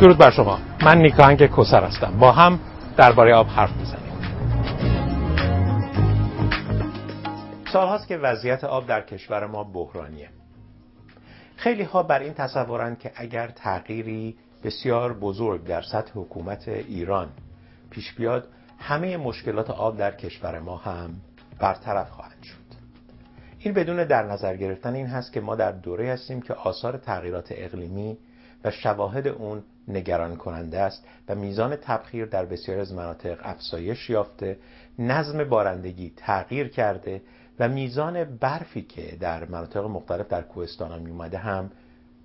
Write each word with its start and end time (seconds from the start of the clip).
درود 0.00 0.18
بر 0.18 0.30
شما. 0.30 0.58
من 0.82 0.98
نیکاهنگ 0.98 1.46
کوسر 1.46 1.84
هستم. 1.84 2.18
با 2.18 2.32
هم 2.32 2.60
درباره 2.96 3.34
آب 3.34 3.46
حرف 3.46 3.72
می‌زنیم. 3.72 4.12
سالهاست 7.72 8.08
که 8.08 8.16
وضعیت 8.16 8.64
آب 8.64 8.86
در 8.86 9.00
کشور 9.00 9.46
ما 9.46 9.64
بحرانیه. 9.64 10.28
خیلی 11.56 11.82
ها 11.82 12.02
بر 12.02 12.20
این 12.20 12.34
تصورند 12.34 12.98
که 12.98 13.12
اگر 13.14 13.48
تغییری 13.48 14.36
بسیار 14.64 15.12
بزرگ 15.12 15.64
در 15.64 15.82
سطح 15.82 16.12
حکومت 16.14 16.68
ایران 16.68 17.28
پیش 17.90 18.14
بیاد 18.14 18.48
همه 18.78 19.16
مشکلات 19.16 19.70
آب 19.70 19.96
در 19.96 20.10
کشور 20.10 20.58
ما 20.58 20.76
هم 20.76 21.10
برطرف 21.58 22.10
خواهد 22.10 22.42
شد. 22.42 22.78
این 23.58 23.74
بدون 23.74 24.04
در 24.04 24.22
نظر 24.22 24.56
گرفتن 24.56 24.94
این 24.94 25.06
هست 25.06 25.32
که 25.32 25.40
ما 25.40 25.56
در 25.56 25.72
دوره 25.72 26.12
هستیم 26.12 26.42
که 26.42 26.54
آثار 26.54 26.96
تغییرات 26.96 27.48
اقلیمی 27.50 28.18
و 28.64 28.70
شواهد 28.70 29.28
اون 29.28 29.62
نگران 29.88 30.36
کننده 30.36 30.78
است 30.80 31.04
و 31.28 31.34
میزان 31.34 31.76
تبخیر 31.76 32.26
در 32.26 32.44
بسیار 32.44 32.80
از 32.80 32.92
مناطق 32.92 33.38
افزایش 33.42 34.10
یافته 34.10 34.58
نظم 34.98 35.44
بارندگی 35.44 36.12
تغییر 36.16 36.68
کرده 36.68 37.22
و 37.58 37.68
میزان 37.68 38.24
برفی 38.24 38.82
که 38.82 39.16
در 39.20 39.44
مناطق 39.44 39.84
مختلف 39.84 40.28
در 40.28 40.42
کوهستان 40.42 41.02
می 41.02 41.10
اومده 41.10 41.38
هم 41.38 41.70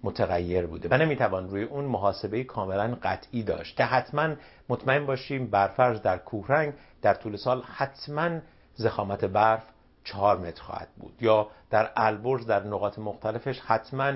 متغیر 0.04 0.66
بوده 0.66 0.90
و 0.92 0.98
نمی‌توان 0.98 1.50
روی 1.50 1.64
اون 1.64 1.86
محاسبه 1.86 2.44
کاملا 2.44 2.98
قطعی 3.04 3.44
داشت. 3.44 3.78
که 3.78 3.84
حتما 3.84 4.36
مطمئن 4.70 5.06
باشیم 5.06 5.48
برفرض 5.48 6.02
در 6.02 6.18
کوهرنگ 6.18 6.74
در 7.02 7.14
طول 7.14 7.36
سال 7.36 7.62
حتما 7.62 8.40
زخامت 8.76 9.26
برف 9.26 9.64
چهار 10.04 10.38
متر 10.38 10.62
خواهد 10.62 10.88
بود 10.98 11.14
یا 11.22 11.48
در 11.70 11.90
البرز 11.96 12.46
در 12.46 12.64
نقاط 12.64 13.00
مختلفش 13.00 13.60
حتما 13.60 14.14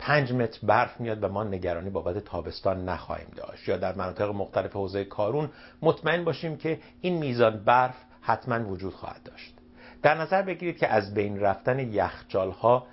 پنج 0.00 0.32
متر 0.32 0.66
برف 0.66 1.00
میاد 1.00 1.24
و 1.24 1.28
ما 1.28 1.44
نگرانی 1.44 1.90
بابت 1.90 2.18
تابستان 2.18 2.88
نخواهیم 2.88 3.28
داشت. 3.36 3.68
یا 3.68 3.76
در 3.76 3.94
مناطق 3.94 4.28
مختلف 4.28 4.72
حوزه 4.72 5.04
کارون 5.04 5.50
مطمئن 5.82 6.24
باشیم 6.24 6.56
که 6.56 6.78
این 7.00 7.18
میزان 7.18 7.64
برف 7.64 7.96
حتما 8.20 8.68
وجود 8.68 8.94
خواهد 8.94 9.22
داشت. 9.24 9.54
در 10.02 10.14
نظر 10.14 10.42
بگیرید 10.42 10.78
که 10.78 10.88
از 10.88 11.14
بین 11.14 11.40
رفتن 11.40 11.78
یخچال 11.78 12.50
ها 12.50 12.86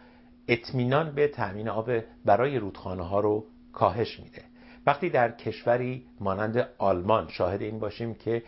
اطمینان 0.47 1.11
به 1.15 1.27
تأمین 1.27 1.69
آب 1.69 1.91
برای 2.25 2.59
رودخانه 2.59 3.03
ها 3.03 3.19
رو 3.19 3.45
کاهش 3.73 4.19
میده. 4.19 4.41
وقتی 4.87 5.09
در 5.09 5.31
کشوری 5.31 6.05
مانند 6.19 6.69
آلمان 6.77 7.27
شاهد 7.29 7.61
این 7.61 7.79
باشیم 7.79 8.13
که 8.13 8.43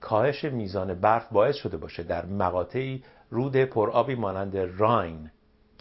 کاهش 0.00 0.44
میزان 0.44 0.94
برف 0.94 1.28
باعث 1.32 1.56
شده 1.56 1.76
باشه 1.76 2.02
در 2.02 2.26
مقاطعی 2.26 3.02
رود 3.30 3.56
پرآبی 3.56 4.14
مانند 4.14 4.56
راین 4.56 5.30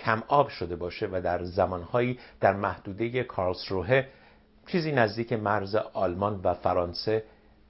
کم 0.06 0.24
آب 0.28 0.50
شده 0.50 0.76
باشه 0.76 1.10
و 1.12 1.22
در 1.24 1.44
زمانهایی 1.44 2.20
در 2.40 2.54
محدوده 2.54 3.24
کارلسروه 3.24 4.04
چیزی 4.68 4.92
نزدیک 4.92 5.34
مرز 5.34 5.76
آلمان 5.76 6.40
و 6.44 6.54
فرانسه 6.54 7.24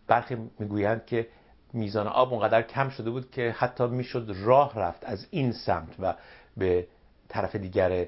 برخی 0.08 0.38
می‌گویند 0.60 1.06
که 1.06 1.28
میزان 1.74 2.08
آب 2.08 2.34
اونقدر 2.34 2.62
کم 2.62 2.90
شده 2.90 3.10
بود 3.10 3.32
که 3.32 3.56
حتی 3.58 3.88
می‌شد 3.88 4.36
راه 4.44 4.80
رفت 4.80 5.06
از 5.06 5.28
این 5.32 5.52
سمت 5.52 5.96
و 6.00 6.14
به 6.58 6.88
طرف 7.30 7.56
دیگر 7.56 8.06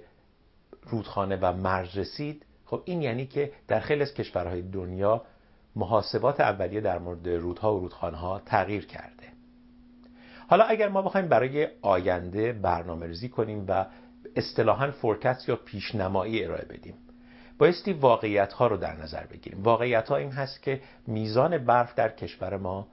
رودخانه 0.83 1.37
و 1.41 1.53
مرز 1.53 1.97
رسید. 1.97 2.45
خب 2.65 2.81
این 2.85 3.01
یعنی 3.01 3.25
که 3.25 3.51
در 3.67 3.79
خیلی 3.79 4.01
از 4.01 4.13
کشورهای 4.13 4.61
دنیا 4.61 5.21
محاسبات 5.75 6.39
اولیه 6.39 6.81
در 6.81 6.99
مورد 6.99 7.29
رودها 7.29 7.75
و 7.75 7.79
رودخانه 7.79 8.41
تغییر 8.45 8.85
کرده. 8.85 9.27
حالا 10.49 10.63
اگر 10.63 10.89
ما 10.89 11.01
بخوایم 11.01 11.27
برای 11.27 11.67
آینده 11.81 12.53
برنامه 12.53 13.07
ریزی 13.07 13.29
کنیم 13.29 13.65
و 13.67 13.85
اصطلاحا 14.37 14.91
فورکست 14.91 15.49
یا 15.49 15.55
پیشنمایی 15.55 16.43
ارائه 16.43 16.65
بدیم. 16.65 16.93
بایستی 17.57 17.93
واقعیت 17.93 18.53
ها 18.53 18.67
رو 18.67 18.77
در 18.77 18.95
نظر 18.95 19.25
بگیریم. 19.25 19.63
واقعیت 19.63 20.09
ها 20.09 20.15
این 20.15 20.31
هست 20.31 20.61
که 20.63 20.81
میزان 21.07 21.57
برف 21.57 21.95
در 21.95 22.09
کشور 22.09 22.57
ما 22.57 22.87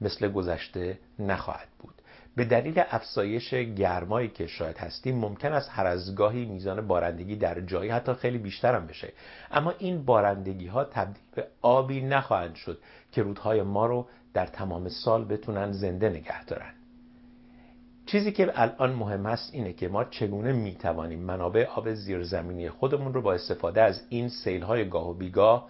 مثل 0.00 0.28
گذشته 0.28 0.98
نخواهد 1.18 1.68
بود. 1.78 1.94
به 2.36 2.44
دلیل 2.44 2.82
افزایش 2.90 3.54
گرمایی 3.54 4.28
که 4.28 4.46
شاید 4.46 4.78
هستیم 4.78 5.18
ممکن 5.18 5.52
است 5.52 5.70
هر 5.72 5.86
از 5.86 6.14
گاهی 6.14 6.44
میزان 6.44 6.86
بارندگی 6.86 7.36
در 7.36 7.60
جایی 7.60 7.90
حتی 7.90 8.14
خیلی 8.14 8.38
بیشتر 8.38 8.74
هم 8.74 8.86
بشه. 8.86 9.12
اما 9.50 9.74
این 9.78 10.04
بارندگی 10.04 10.66
ها 10.66 10.84
تبدیل 10.84 11.22
به 11.34 11.46
آبی 11.62 12.00
نخواهند 12.00 12.54
شد 12.54 12.78
که 13.12 13.22
رودهای 13.22 13.62
ما 13.62 13.86
رو 13.86 14.06
در 14.34 14.46
تمام 14.46 14.88
سال 14.88 15.24
بتونن 15.24 15.72
زنده 15.72 16.08
نگه 16.08 16.44
دارن. 16.44 16.79
چیزی 18.10 18.32
که 18.32 18.52
الان 18.54 18.92
مهم 18.92 19.26
است 19.26 19.54
اینه 19.54 19.72
که 19.72 19.88
ما 19.88 20.04
چگونه 20.04 20.52
می‌توانیم 20.52 21.18
منابع 21.18 21.66
آب 21.66 21.94
زیرزمینی 21.94 22.70
خودمون 22.70 23.14
رو 23.14 23.22
با 23.22 23.34
استفاده 23.34 23.82
از 23.82 24.06
این 24.08 24.28
سیل 24.28 24.62
های 24.62 24.88
گاه 24.88 25.10
و 25.10 25.14
بیگاه 25.14 25.68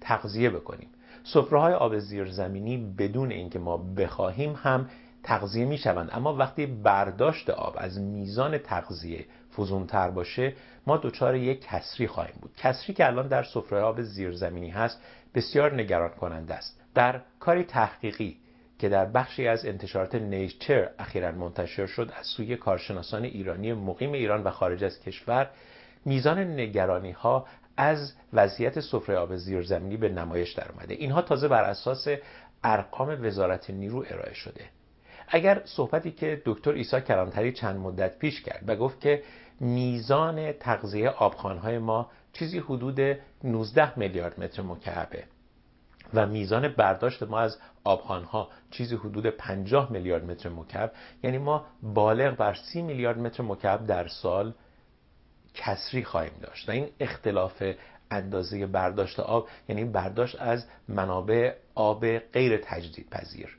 تغذیه 0.00 0.50
بکنیم. 0.50 0.88
سفره 1.24 1.60
های 1.60 1.74
آب 1.74 1.98
زیرزمینی 1.98 2.94
بدون 2.98 3.30
اینکه 3.30 3.58
ما 3.58 3.76
بخواهیم 3.76 4.54
هم 4.62 4.88
تغذیه 5.22 5.64
می 5.64 5.78
شوند 5.78 6.10
اما 6.12 6.34
وقتی 6.36 6.66
برداشت 6.66 7.50
آب 7.50 7.74
از 7.78 8.00
میزان 8.00 8.58
تغذیه 8.58 9.24
فزونتر 9.56 10.10
باشه 10.10 10.52
ما 10.86 10.96
دچار 10.96 11.36
یک 11.36 11.60
کسری 11.60 12.06
خواهیم 12.06 12.36
بود. 12.40 12.50
کسری 12.56 12.94
که 12.94 13.06
الان 13.06 13.28
در 13.28 13.42
سفره 13.42 13.80
آب 13.80 14.02
زیرزمینی 14.02 14.70
هست 14.70 15.00
بسیار 15.34 15.74
نگران 15.74 16.10
کننده 16.10 16.54
است. 16.54 16.80
در 16.94 17.20
کاری 17.40 17.64
تحقیقی 17.64 18.36
که 18.78 18.88
در 18.88 19.04
بخشی 19.04 19.48
از 19.48 19.66
انتشارات 19.66 20.14
نیچر 20.14 20.90
اخیرا 20.98 21.32
منتشر 21.32 21.86
شد 21.86 22.12
از 22.20 22.26
سوی 22.26 22.56
کارشناسان 22.56 23.24
ایرانی 23.24 23.72
مقیم 23.72 24.12
ایران 24.12 24.42
و 24.42 24.50
خارج 24.50 24.84
از 24.84 25.00
کشور 25.00 25.50
میزان 26.04 26.38
نگرانی 26.38 27.10
ها 27.10 27.46
از 27.76 28.12
وضعیت 28.32 28.80
سفره 28.80 29.16
آب 29.16 29.36
زیرزمینی 29.36 29.96
به 29.96 30.08
نمایش 30.08 30.52
در 30.52 30.72
اومده 30.72 30.94
اینها 30.94 31.22
تازه 31.22 31.48
بر 31.48 31.64
اساس 31.64 32.08
ارقام 32.64 33.24
وزارت 33.24 33.70
نیرو 33.70 34.04
ارائه 34.10 34.34
شده. 34.34 34.64
اگر 35.28 35.62
صحبتی 35.64 36.10
که 36.10 36.42
دکتر 36.44 36.70
ایسا 36.70 37.00
کلانتری 37.00 37.52
چند 37.52 37.76
مدت 37.76 38.18
پیش 38.18 38.42
کرد 38.42 38.68
و 38.68 38.76
گفت 38.76 39.00
که 39.00 39.22
میزان 39.60 40.52
تغذیه 40.52 41.08
آبخانهای 41.08 41.78
ما 41.78 42.10
چیزی 42.32 42.58
حدود 42.58 43.00
19 43.44 43.98
میلیارد 43.98 44.40
متر 44.40 44.62
مکعبه 44.62 45.24
و 46.14 46.26
میزان 46.26 46.68
برداشت 46.68 47.22
ما 47.22 47.40
از 47.40 47.58
آبخانها 47.84 48.48
چیزی 48.70 48.96
حدود 48.96 49.26
50 49.26 49.92
میلیارد 49.92 50.24
متر 50.24 50.48
مکعب. 50.48 50.92
یعنی 51.22 51.38
ما 51.38 51.66
بالغ 51.82 52.36
بر 52.36 52.54
30 52.54 52.82
میلیارد 52.82 53.18
متر 53.18 53.42
مکعب 53.42 53.86
در 53.86 54.08
سال 54.08 54.54
کسری 55.54 56.04
خواهیم 56.04 56.32
داشت. 56.42 56.68
و 56.68 56.72
این 56.72 56.88
اختلاف 57.00 57.62
اندازه 58.10 58.66
برداشت 58.66 59.20
آب 59.20 59.48
یعنی 59.68 59.84
برداشت 59.84 60.40
از 60.40 60.66
منابع 60.88 61.54
آب 61.74 62.18
غیر 62.18 62.56
تجدید 62.56 63.10
پذیر 63.10 63.58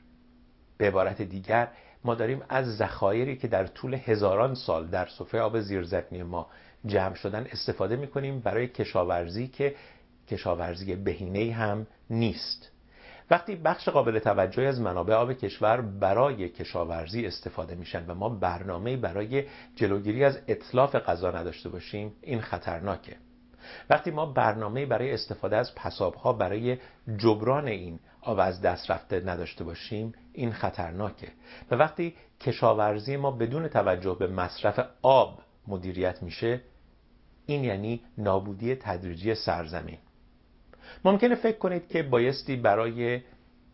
به 0.78 0.86
عبارت 0.86 1.22
دیگر 1.22 1.68
ما 2.04 2.14
داریم 2.14 2.42
از 2.48 2.76
ذخایری 2.76 3.36
که 3.36 3.48
در 3.48 3.66
طول 3.66 3.94
هزاران 3.94 4.54
سال 4.54 4.86
در 4.86 5.06
سفره 5.06 5.40
آب 5.40 5.60
زیرزمینی 5.60 6.22
ما 6.22 6.46
جمع 6.86 7.14
شدن 7.14 7.46
استفاده 7.52 7.96
می‌کنیم 7.96 8.40
برای 8.40 8.68
کشاورزی 8.68 9.48
که 9.48 9.74
کشاورزی 10.28 10.96
بهینه 10.96 11.52
هم 11.52 11.86
نیست. 12.10 12.70
وقتی 13.30 13.56
بخش 13.56 13.88
قابل 13.88 14.18
توجهی 14.18 14.66
از 14.66 14.80
منابع 14.80 15.14
آب 15.14 15.32
کشور 15.32 15.80
برای 15.80 16.48
کشاورزی 16.48 17.26
استفاده 17.26 17.74
میشن 17.74 18.06
و 18.06 18.14
ما 18.14 18.28
برنامه 18.28 18.96
برای 18.96 19.44
جلوگیری 19.76 20.24
از 20.24 20.38
اطلاف 20.48 20.94
غذا 20.96 21.30
نداشته 21.30 21.68
باشیم 21.68 22.12
این 22.22 22.40
خطرناکه. 22.40 23.16
وقتی 23.90 24.10
ما 24.10 24.26
برنامه 24.26 24.86
برای 24.86 25.12
استفاده 25.12 25.56
از 25.56 25.74
پسابها 25.74 26.32
برای 26.32 26.78
جبران 27.16 27.68
این 27.68 27.98
آب 28.20 28.38
از 28.38 28.60
دست 28.60 28.90
رفته 28.90 29.20
نداشته 29.20 29.64
باشیم 29.64 30.14
این 30.32 30.52
خطرناکه. 30.52 31.28
و 31.70 31.74
وقتی 31.74 32.14
کشاورزی 32.40 33.16
ما 33.16 33.30
بدون 33.30 33.68
توجه 33.68 34.16
به 34.18 34.26
مصرف 34.26 34.88
آب 35.02 35.42
مدیریت 35.66 36.22
میشه 36.22 36.60
این 37.46 37.64
یعنی 37.64 38.02
نابودی 38.18 38.74
تدریجی 38.74 39.34
سرزمین. 39.34 39.98
ممکنه 41.04 41.34
فکر 41.34 41.58
کنید 41.58 41.88
که 41.88 42.02
بایستی 42.02 42.56
برای 42.56 43.20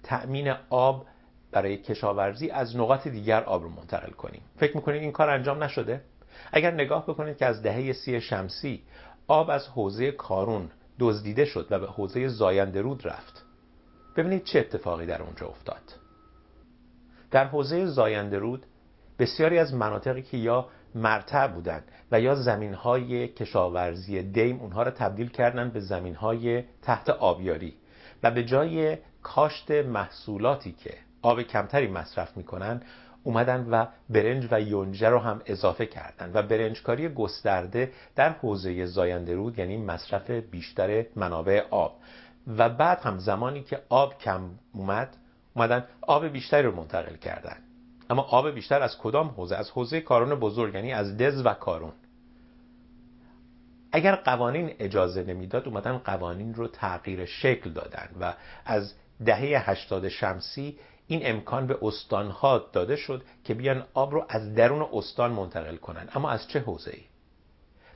تأمین 0.03 0.55
آب 0.71 1.07
برای 1.53 1.77
کشاورزی 1.77 2.51
از 2.51 2.77
نقاط 2.77 3.09
دیگر 3.09 3.43
آب 3.43 3.63
رو 3.63 3.69
منتقل 3.69 4.11
کنیم. 4.11 4.43
فکر 4.57 4.77
می‌کنید 4.77 5.03
این 5.03 5.13
کار 5.13 5.31
انجام 5.31 5.63
نشده؟ 5.63 6.01
اگر 6.53 6.71
نگاه 6.71 7.07
بکنید 7.07 7.37
که 7.37 7.47
از 7.47 7.63
دهه 7.63 7.93
سی 7.93 8.21
شمسی 8.21 8.83
آب 9.27 9.51
از 9.51 9.69
حوزه 9.69 10.11
کارون 10.11 10.71
دزدیده 11.01 11.45
شد 11.45 11.67
و 11.71 11.79
به 11.79 11.87
حوزه 11.87 12.29
زاینده 12.29 12.83
رود 12.83 13.07
رفت. 13.07 13.45
ببینید 14.17 14.45
چه 14.45 14.59
اتفاقی 14.59 15.07
در 15.07 15.23
اونجا 15.23 15.47
افتاد. 15.47 15.83
در 17.31 17.45
حوزه 17.45 17.87
زاینده 17.87 18.39
رود 18.39 18.67
بسیاری 19.19 19.59
از 19.59 19.75
مناطقی 19.75 20.23
که 20.23 20.37
یا 20.37 20.69
مرتع 20.95 21.47
بودند 21.47 21.85
و 22.13 22.21
یا 22.21 22.35
زمین 22.35 22.75
های 22.75 23.29
کشاورزی 23.29 24.23
دیم 24.23 24.61
اونها 24.61 24.83
را 24.83 24.91
تبدیل 24.91 25.29
کردن 25.29 25.71
به 25.71 25.81
زمین 25.81 26.15
های 26.15 26.63
تحت 26.83 27.11
آبیاری 27.11 27.75
و 28.23 28.31
به 28.31 28.45
جای 28.45 28.99
کاشت 29.23 29.71
محصولاتی 29.71 30.73
که 30.73 30.95
آب 31.23 31.43
کمتری 31.43 31.87
مصرف 31.87 32.37
می‌کنن 32.37 32.83
اومدن 33.25 33.67
و 33.71 33.87
برنج 34.11 34.49
و 34.51 34.61
یونجه 34.61 35.09
رو 35.09 35.19
هم 35.19 35.43
اضافه 35.47 35.87
کردن 35.87 36.31
و 36.35 36.43
برنجکاری 36.43 37.09
گسترده 37.09 37.93
در 38.17 38.31
حوزه 38.31 38.87
زاینده 38.87 39.35
رود 39.35 39.59
یعنی 39.59 39.77
مصرف 39.77 40.31
بیشتر 40.31 41.07
منابع 41.17 41.63
آب. 41.71 41.97
و 42.59 42.69
بعد 42.69 43.01
هم 43.01 43.19
زمانی 43.19 43.63
که 43.63 43.81
آب 43.89 44.19
کم 44.19 44.51
اومد 44.73 45.17
اومدن 45.55 45.85
آب 46.03 46.27
بیشتری 46.27 46.63
رو 46.63 46.77
منتقل 46.77 47.17
کردن. 47.17 47.57
اما 48.11 48.23
آب 48.23 48.51
بیشتر 48.51 48.83
از 48.83 48.99
کدام 48.99 49.29
حوزه؟ 49.29 49.57
از 49.57 49.71
حوزه 49.71 50.01
کارون 50.01 50.35
بزرگ 50.35 50.75
یعنی 50.75 50.93
از 50.93 51.17
دز 51.17 51.43
و 51.47 51.55
کارون. 51.55 51.93
اگر 53.93 54.15
قوانین 54.15 54.75
اجازه 54.79 55.23
نمی‌داد 55.23 55.69
اومدن 55.69 55.99
قوانین 55.99 56.55
رو 56.55 56.69
تغییر 56.69 57.25
شکل 57.25 57.71
دادن 57.71 58.09
و 58.21 58.35
از 58.65 58.95
دهه 59.25 59.71
80 59.71 60.09
شمسی 60.09 60.79
این 61.07 61.21
امکان 61.25 61.67
به 61.67 61.79
استانها 61.83 62.59
داده 62.73 62.97
شد 62.97 63.23
که 63.45 63.55
بیان 63.55 63.85
آب 63.95 64.13
رو 64.13 64.27
از 64.29 64.55
درون 64.55 64.89
استان 64.93 65.33
منتقل 65.33 65.77
کنن. 65.77 66.09
اما 66.15 66.31
از 66.31 66.49
چه 66.49 66.61
حوزه 66.61 66.91
ای؟ 66.91 67.03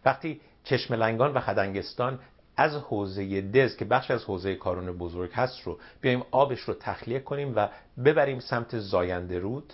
وقتی 0.05 0.41
چشملنگان 0.65 1.33
و 1.33 1.41
خدنگستان 1.41 2.19
از 2.57 2.75
حوزه 2.75 3.41
دز 3.41 3.77
که 3.77 3.85
بخش 3.85 4.11
از 4.11 4.25
حوزه 4.25 4.55
کارون 4.55 4.93
بزرگ 4.93 5.31
هست 5.33 5.63
رو 5.63 5.79
بیایم 6.01 6.23
آبش 6.31 6.61
رو 6.61 6.75
تخلیه 6.75 7.21
کنیم 7.21 7.53
و 7.57 7.69
ببریم 8.05 8.39
سمت 8.39 8.79
زاینده 8.79 9.39
رود 9.39 9.73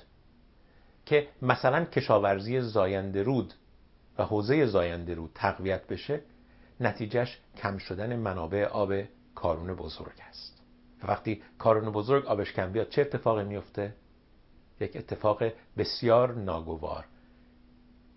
که 1.07 1.29
مثلا 1.43 1.85
کشاورزی 1.85 2.61
زاینده 2.61 3.23
رود 3.23 3.55
و 4.19 4.25
حوزه 4.25 4.67
زاینده 4.67 5.15
رود 5.15 5.31
تقویت 5.35 5.87
بشه 5.87 6.21
نتیجهش 6.81 7.39
کم 7.57 7.79
شدن 7.79 8.17
منابع 8.17 8.65
آب 8.65 8.93
کارون 9.35 9.75
بزرگ 9.75 10.17
است. 10.29 10.63
و 11.03 11.07
وقتی 11.07 11.43
کارون 11.59 11.93
بزرگ 11.93 12.27
آبش 12.27 12.53
کم 12.53 12.73
بیاد 12.73 12.89
چه 12.89 13.01
اتفاقی 13.01 13.45
میفته؟ 13.45 13.95
یک 14.81 14.97
اتفاق 14.97 15.43
بسیار 15.79 16.35
ناگوار. 16.35 17.05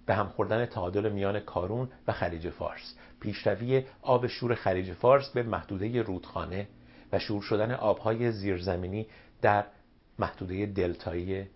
به 0.05 0.15
هم 0.15 0.29
خوردن 0.29 0.65
تعادل 0.65 1.11
میان 1.11 1.39
کارون 1.39 1.89
و 2.07 2.11
خلیج 2.11 2.49
فارس. 2.49 2.95
پیشروی 3.19 3.85
آب 4.01 4.27
شور 4.27 4.55
خلیج 4.55 4.93
فارس 4.93 5.29
به 5.29 5.43
محدوده 5.43 6.01
رودخانه 6.01 6.67
و 7.11 7.19
شور 7.19 7.41
شدن 7.41 7.71
آبهای 7.71 8.31
زیرزمینی 8.31 9.07
در 9.41 9.65
محدوده 10.19 10.65
دلتایی 10.65 11.47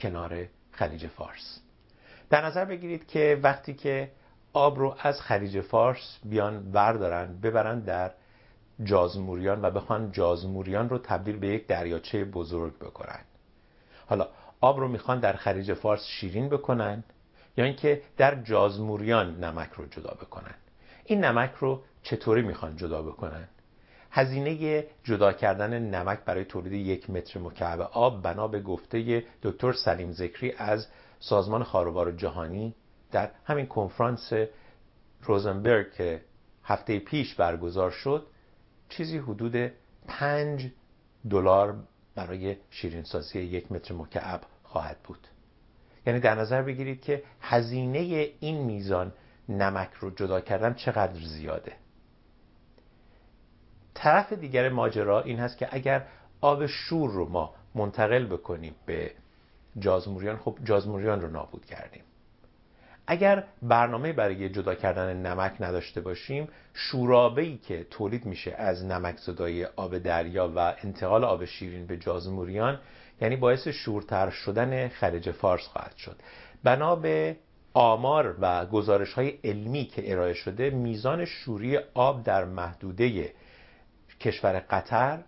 کنار 0.00 0.46
خلیج 0.72 1.06
فارس. 1.06 1.60
در 2.30 2.46
نظر 2.46 2.64
بگیرید 2.64 3.06
که 3.06 3.40
وقتی 3.42 3.74
که 3.74 4.10
آب 4.52 4.78
رو 4.78 4.96
از 5.02 5.20
خلیج 5.20 5.60
فارس 5.60 6.18
بیان 6.24 6.72
بردارن 6.72 7.40
ببرن 7.40 7.80
در 7.80 8.10
جازموریان 8.84 9.64
و 9.64 9.70
بخوان 9.70 10.12
جازموریان 10.12 10.88
رو 10.88 10.98
تبدیل 10.98 11.36
به 11.36 11.48
یک 11.48 11.66
دریاچه 11.66 12.24
بزرگ 12.24 12.78
بکنن. 12.78 13.20
حالا 14.06 14.28
آب 14.60 14.80
رو 14.80 14.88
می‌خوان 14.88 15.20
در 15.20 15.32
خلیج 15.32 15.72
فارس 15.72 16.04
شیرین 16.04 16.48
بکنن 16.48 17.04
یا 17.56 17.64
اینکه 17.64 18.02
در 18.16 18.42
جازموریان 18.42 19.44
نمک 19.44 19.70
رو 19.70 19.86
جدا 19.86 20.14
بکنن. 20.20 20.54
این 21.04 21.24
نمک 21.24 21.52
رو 21.58 21.82
چطوری 22.02 22.42
می‌خوان 22.42 22.76
جدا 22.76 23.02
بکنن؟ 23.02 23.48
هزینه 24.16 24.84
جدا 25.04 25.32
کردن 25.32 25.78
نمک 25.78 26.18
برای 26.24 26.44
تولید 26.44 26.72
یک 26.72 27.10
متر 27.10 27.40
مکعب 27.40 27.80
آب 27.80 28.22
بنا 28.22 28.48
به 28.48 28.60
گفته 28.60 29.24
دکتر 29.42 29.72
سلیم 29.72 30.12
ذکری 30.12 30.52
از 30.52 30.86
سازمان 31.20 31.62
خاروبار 31.62 32.12
جهانی 32.12 32.74
در 33.12 33.30
همین 33.44 33.66
کنفرانس 33.66 34.32
روزنبرگ 35.22 35.92
که 35.92 36.20
هفته 36.64 36.98
پیش 36.98 37.34
برگزار 37.34 37.90
شد 37.90 38.26
چیزی 38.88 39.18
حدود 39.18 39.72
پنج 40.08 40.70
دلار 41.30 41.76
برای 42.14 42.56
شیرینسازی 42.70 43.40
یک 43.40 43.72
متر 43.72 43.94
مکعب 43.94 44.40
خواهد 44.62 44.96
بود. 45.04 45.28
یعنی 46.06 46.20
در 46.20 46.34
نظر 46.34 46.62
بگیرید 46.62 47.02
که 47.02 47.22
هزینه 47.40 48.28
این 48.40 48.64
میزان 48.64 49.12
نمک 49.48 49.90
رو 50.00 50.10
جدا 50.10 50.40
کردن 50.40 50.74
چقدر 50.74 51.20
زیاده. 51.20 51.72
طرف 53.94 54.32
دیگر 54.32 54.68
ماجرا 54.68 55.20
این 55.22 55.38
هست 55.38 55.58
که 55.58 55.68
اگر 55.70 56.06
آب 56.40 56.66
شور 56.66 57.10
رو 57.10 57.28
ما 57.28 57.54
منتقل 57.74 58.26
بکنیم 58.26 58.74
به 58.86 59.10
جازموریان 59.78 60.36
خب 60.36 60.58
جازموریان 60.64 61.20
رو 61.20 61.30
نابود 61.30 61.66
کردیم. 61.66 62.02
اگر 63.06 63.44
برنامه 63.62 64.12
برای 64.12 64.48
جدا 64.48 64.74
کردن 64.74 65.16
نمک 65.16 65.52
نداشته 65.60 66.00
باشیم 66.00 66.48
شورابه‌ای 66.74 67.56
که 67.56 67.86
تولید 67.90 68.26
میشه 68.26 68.54
از 68.58 68.84
نمک 68.84 69.16
زدای 69.16 69.64
آب 69.64 69.98
دریا 69.98 70.52
و 70.56 70.74
انتقال 70.82 71.24
آب 71.24 71.44
شیرین 71.44 71.86
به 71.86 71.96
جازموریان 71.96 72.80
یعنی 73.20 73.36
باعث 73.36 73.68
شورتر 73.68 74.30
شدن 74.30 74.88
خلیج 74.88 75.30
فارس 75.30 75.66
خواهد 75.66 75.96
شد. 75.96 76.16
بنا 76.64 76.96
به 76.96 77.36
آمار 77.74 78.36
و 78.40 78.66
گزارش 78.66 79.12
های 79.12 79.28
علمی 79.44 79.84
که 79.84 80.12
ارائه 80.12 80.34
شده 80.34 80.70
میزان 80.70 81.24
شوری 81.24 81.78
آب 81.94 82.22
در 82.22 82.44
محدوده 82.44 83.32
کشور 84.24 84.60
قطر 84.70 85.18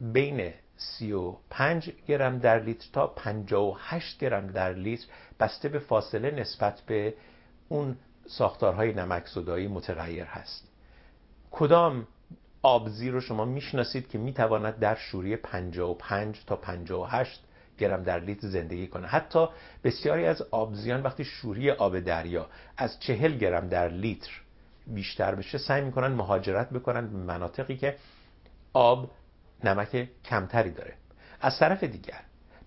بین 0.00 0.52
35 0.76 1.90
گرم 2.08 2.38
در 2.38 2.62
لیتر 2.62 2.88
تا 2.92 3.06
58 3.06 4.18
گرم 4.18 4.46
در 4.46 4.72
لیتر 4.72 5.06
بسته 5.40 5.68
به 5.68 5.78
فاصله 5.78 6.30
نسبت 6.30 6.80
به 6.80 7.14
اون 7.68 7.96
ساختارهای 8.26 8.92
نمک 8.92 9.26
زدایی 9.26 9.68
متغیر 9.68 10.24
هست. 10.24 10.68
کدام 11.50 12.06
آبزی 12.62 13.10
رو 13.10 13.20
شما 13.20 13.44
می‌شناسید 13.44 14.08
که 14.08 14.18
می‌تواند 14.18 14.78
در 14.78 14.94
شوری 14.94 15.36
55 15.36 16.44
تا 16.46 16.56
58 16.56 17.42
گرم 17.78 18.02
در 18.02 18.20
لیتر 18.20 18.48
زندگی 18.48 18.86
کنه؟ 18.86 19.06
حتی 19.06 19.46
بسیاری 19.84 20.26
از 20.26 20.42
آبزیان 20.42 21.02
وقتی 21.02 21.24
شوری 21.24 21.70
آب 21.70 22.00
دریا 22.00 22.46
از 22.76 23.00
40 23.00 23.38
گرم 23.38 23.68
در 23.68 23.88
لیتر 23.88 24.30
بیشتر 24.86 25.34
بشه 25.34 25.58
سعی 25.58 25.82
می‌کنن 25.82 26.06
مهاجرت 26.06 26.70
بکنن 26.70 27.06
به 27.06 27.18
مناطقی 27.18 27.76
که 27.76 27.96
آب 28.72 29.10
نمک 29.64 30.08
کمتری 30.24 30.70
داره. 30.70 30.94
از 31.40 31.58
طرف 31.58 31.84
دیگر 31.84 32.20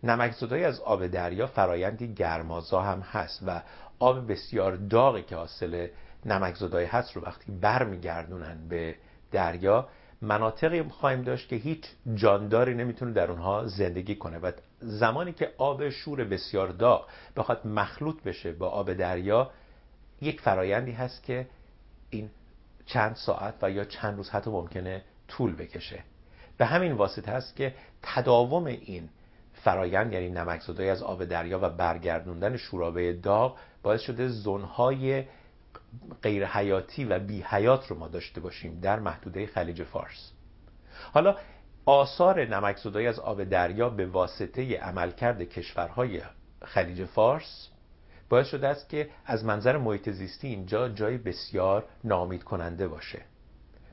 نمک 0.04 0.32
زدایی 0.32 0.64
از 0.64 0.80
آب 0.80 1.08
دریا 1.08 1.48
فرایندی 1.48 2.14
گرمازا 2.14 2.82
هم 2.82 3.00
هست 3.00 3.44
و 3.48 3.62
آب 4.00 4.32
بسیار 4.32 4.76
داغی 4.76 5.22
که 5.22 5.36
حاصل 5.36 5.88
نمک 6.26 6.56
زدایی 6.56 6.88
هست 6.88 7.16
رو 7.16 7.22
وقتی 7.22 7.52
برمیگردونن 7.52 8.68
به 8.70 8.96
دریا 9.32 9.88
مناطقی 10.22 10.84
خواهیم 10.84 11.22
داشت 11.22 11.50
که 11.50 11.56
هیچ 11.56 11.86
جانداری 12.16 12.74
نمی‌تونه 12.74 13.12
در 13.12 13.32
اونها 13.32 13.68
زندگی 13.68 14.16
کنه 14.16 14.38
و 14.38 14.52
زمانی 14.80 15.34
که 15.34 15.54
آب 15.58 15.90
شور 15.90 16.24
بسیار 16.24 16.68
داغ 16.68 17.08
بخواد 17.38 17.68
مخلوط 17.68 18.24
بشه 18.24 18.52
با 18.52 18.70
آب 18.70 18.94
دریا 18.94 19.52
یک 20.22 20.42
فرایندی 20.42 20.92
هست 20.92 21.24
که 21.24 21.48
چند 22.86 23.16
ساعت 23.16 23.54
و 23.62 23.72
یا 23.72 23.86
چند 23.86 24.18
روز 24.18 24.30
حتی 24.30 24.52
ممکنه 24.52 25.04
طول 25.28 25.56
بکشه. 25.56 26.04
به 26.58 26.66
همین 26.66 26.92
واسطه 26.92 27.32
هست 27.32 27.56
که 27.56 27.74
تداوم 28.04 28.66
این 28.66 29.10
فرایند 29.54 30.14
یعنی 30.14 30.30
نمک 30.30 30.70
از 30.80 31.04
آب 31.04 31.26
دریا 31.26 31.60
و 31.62 31.70
برگردوندن 31.70 32.58
شورابه 32.58 33.14
داغ 33.14 33.58
باعث 33.84 34.02
شده 34.02 34.28
زونهای 34.28 35.24
غیر 36.22 36.46
حیاتی 36.46 37.06
و 37.06 37.20
بی 37.20 37.42
حیات 37.42 37.88
رو 37.88 38.00
ما 38.00 38.08
داشته 38.08 38.42
باشیم 38.42 38.80
در 38.80 39.00
محدوده 39.00 39.46
خلیج 39.46 39.84
فارس. 39.84 40.32
حالا 41.14 41.38
آثار 41.86 42.46
نمک 42.46 42.96
از 42.96 43.20
آب 43.20 43.44
دریا 43.44 43.90
به 43.90 44.06
واسطه 44.06 44.78
عملکرد 44.78 45.42
کشورهای 45.42 46.22
خلیج 46.66 47.06
فارس 47.06 47.70
باعث 48.30 48.48
شده 48.48 48.68
است 48.68 48.90
که 48.90 49.10
از 49.26 49.46
منظر 49.46 49.78
محیط 49.78 50.10
زیستی 50.10 50.48
اینجا 50.48 50.90
جای 50.90 51.18
بسیار 51.18 51.86
نامید 52.04 52.44
کننده 52.44 52.88
باشه. 52.88 53.22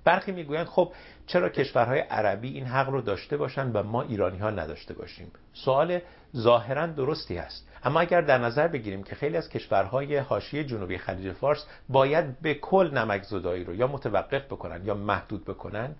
برخی 0.04 0.32
می‌گویند 0.32 0.66
خب 0.66 0.92
چرا 1.26 1.48
کشورهای 1.48 2.00
عربی 2.00 2.48
این 2.48 2.66
حق 2.66 2.88
رو 2.88 3.00
داشته 3.00 3.36
باشند 3.36 3.76
و 3.76 3.82
ما 3.82 4.02
ایرانی 4.02 4.38
ها 4.38 4.50
نداشته 4.50 4.94
باشیم؟ 4.94 5.32
سوال 5.52 6.00
ظاهرا 6.36 6.86
درستی 6.86 7.38
است. 7.38 7.68
اما 7.84 8.00
اگر 8.00 8.20
در 8.20 8.38
نظر 8.38 8.68
بگیریم 8.68 9.02
که 9.02 9.14
خیلی 9.14 9.36
از 9.36 9.48
کشورهای 9.48 10.16
حاشیه 10.16 10.64
جنوبی 10.64 10.98
خلیج 10.98 11.32
فارس 11.32 11.66
باید 11.88 12.40
به 12.40 12.54
کل 12.54 12.90
نمک 12.94 13.22
زدایی 13.22 13.64
رو 13.64 13.74
یا 13.74 13.86
متوقف 13.86 14.44
بکنن 14.44 14.86
یا 14.86 14.94
محدود 14.94 15.44
بکنن 15.44 15.94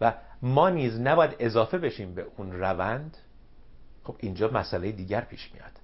و 0.00 0.14
ما 0.42 0.70
نیز 0.70 1.00
نباید 1.00 1.36
اضافه 1.38 1.78
بشیم 1.78 2.14
به 2.14 2.26
اون 2.36 2.52
روند 2.52 3.16
خب 4.04 4.16
اینجا 4.18 4.48
مسئله 4.48 4.92
دیگر 4.92 5.20
پیش 5.20 5.52
میاد. 5.54 5.79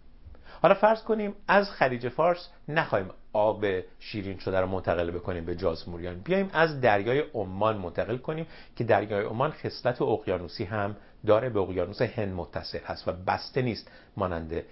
حالا 0.63 0.75
فرض 0.75 1.03
کنیم 1.03 1.35
از 1.49 1.71
خلیج 1.71 2.09
فارس 2.09 2.49
نخواهیم 2.69 3.11
آب 3.33 3.65
شیرین 3.99 4.39
شده 4.39 4.61
رو 4.61 4.67
منتقل 4.67 5.11
بکنیم 5.11 5.45
به 5.45 5.57
جازموریان 5.57 6.21
بیایم 6.21 6.51
از 6.53 6.81
دریای 6.81 7.25
عمان 7.35 7.77
منتقل 7.77 8.17
کنیم 8.17 8.47
که 8.77 8.85
دریای 8.85 9.25
عمان 9.25 9.51
خصلت 9.51 10.03
اقیانوسی 10.03 10.65
هم 10.65 10.97
داره 11.27 11.51
به 11.51 11.61
اقیانوس 11.61 12.03
هند 12.03 12.35
متصل 12.35 12.79
هست 12.85 13.09
و 13.09 13.13
بسته 13.13 13.63
نیست 13.63 13.91
مانند 14.17 14.63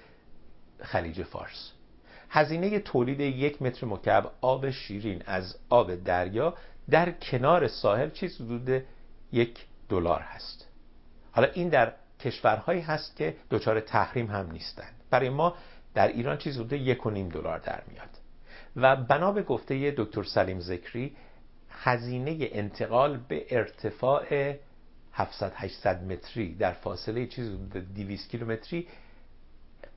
خلیج 0.81 1.23
فارس. 1.23 1.73
هزینه 2.31 2.79
تولید 2.79 3.21
یک 3.21 3.62
متر 3.62 3.87
مکعب 3.87 4.31
آب 4.41 4.71
شیرین 4.71 5.23
از 5.26 5.57
آب 5.69 5.95
دریا 5.95 6.55
در 6.91 7.11
کنار 7.11 7.69
ساحل 7.69 8.11
چیز 8.11 8.41
حدود 8.41 8.83
یک 9.33 9.67
دلار 9.88 10.21
هست. 10.21 10.69
حالا 11.33 11.49
این 11.55 11.69
در 11.69 11.93
کشورهایی 12.21 12.81
هست 12.81 13.17
که 13.17 13.37
دچار 13.50 13.81
تحریم 13.81 14.26
هم 14.26 14.50
نیستند. 14.53 14.93
برای 15.11 15.29
ما 15.29 15.55
در 15.95 16.09
ایران 16.09 16.37
چیز 16.37 16.57
حدود 16.57 16.73
یک 16.73 17.07
و 17.07 17.11
نیم 17.11 17.29
دلار 17.29 17.59
در 17.59 17.83
میاد. 17.89 18.09
و 18.77 18.97
بنا 18.97 19.33
به 19.33 19.43
گفته 19.43 19.95
دکتر 19.97 20.23
سلیم 20.23 20.61
ذکری 20.61 21.17
هزینه 21.71 22.39
انتقال 22.41 23.17
به 23.17 23.47
ارتفاع 23.51 24.55
700 25.13 25.53
800 25.57 26.03
متری 26.03 26.55
در 26.55 26.73
فاصله 26.73 27.27
چیزی 27.27 27.57
200 27.95 28.31
کیلومتری 28.31 28.89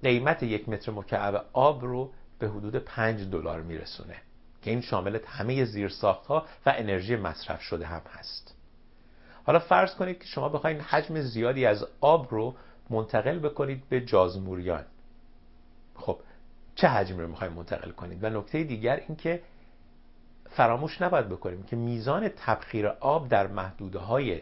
قیمت 0.03 0.43
یک 0.43 0.69
متر 0.69 0.91
مکعب 0.91 1.45
آب 1.53 1.85
رو 1.85 2.11
به 2.39 2.49
حدود 2.49 2.75
5 2.75 3.23
دلار 3.23 3.61
میرسونه 3.61 4.15
که 4.61 4.71
این 4.71 4.81
شامل 4.81 5.19
همه 5.25 5.65
زیرساخت 5.65 6.25
ها 6.25 6.45
و 6.65 6.73
انرژی 6.77 7.15
مصرف 7.15 7.61
شده 7.61 7.85
هم 7.85 8.01
هست. 8.09 8.55
حالا 9.45 9.59
فرض 9.59 9.95
کنید 9.95 10.19
که 10.19 10.25
شما 10.25 10.49
بخواید 10.49 10.81
حجم 10.81 11.21
زیادی 11.21 11.65
از 11.65 11.85
آب 12.01 12.27
رو 12.31 12.55
منتقل 12.89 13.39
بکنید 13.39 13.89
به 13.89 14.01
جازموریان. 14.01 14.85
خب 15.97 16.19
چه 16.75 16.87
حجمی 16.87 17.21
رو 17.21 17.27
می‌خوایم 17.27 17.53
منتقل 17.53 17.91
کنید 17.91 18.23
و 18.23 18.29
نکته 18.29 18.63
دیگر 18.63 18.95
اینکه 19.07 19.41
فراموش 20.49 21.01
نباید 21.01 21.29
بکنیم 21.29 21.63
که 21.63 21.75
میزان 21.75 22.29
تبخیر 22.29 22.87
آب 22.87 23.29
در 23.29 23.47
محدوده 23.47 23.99
های 23.99 24.41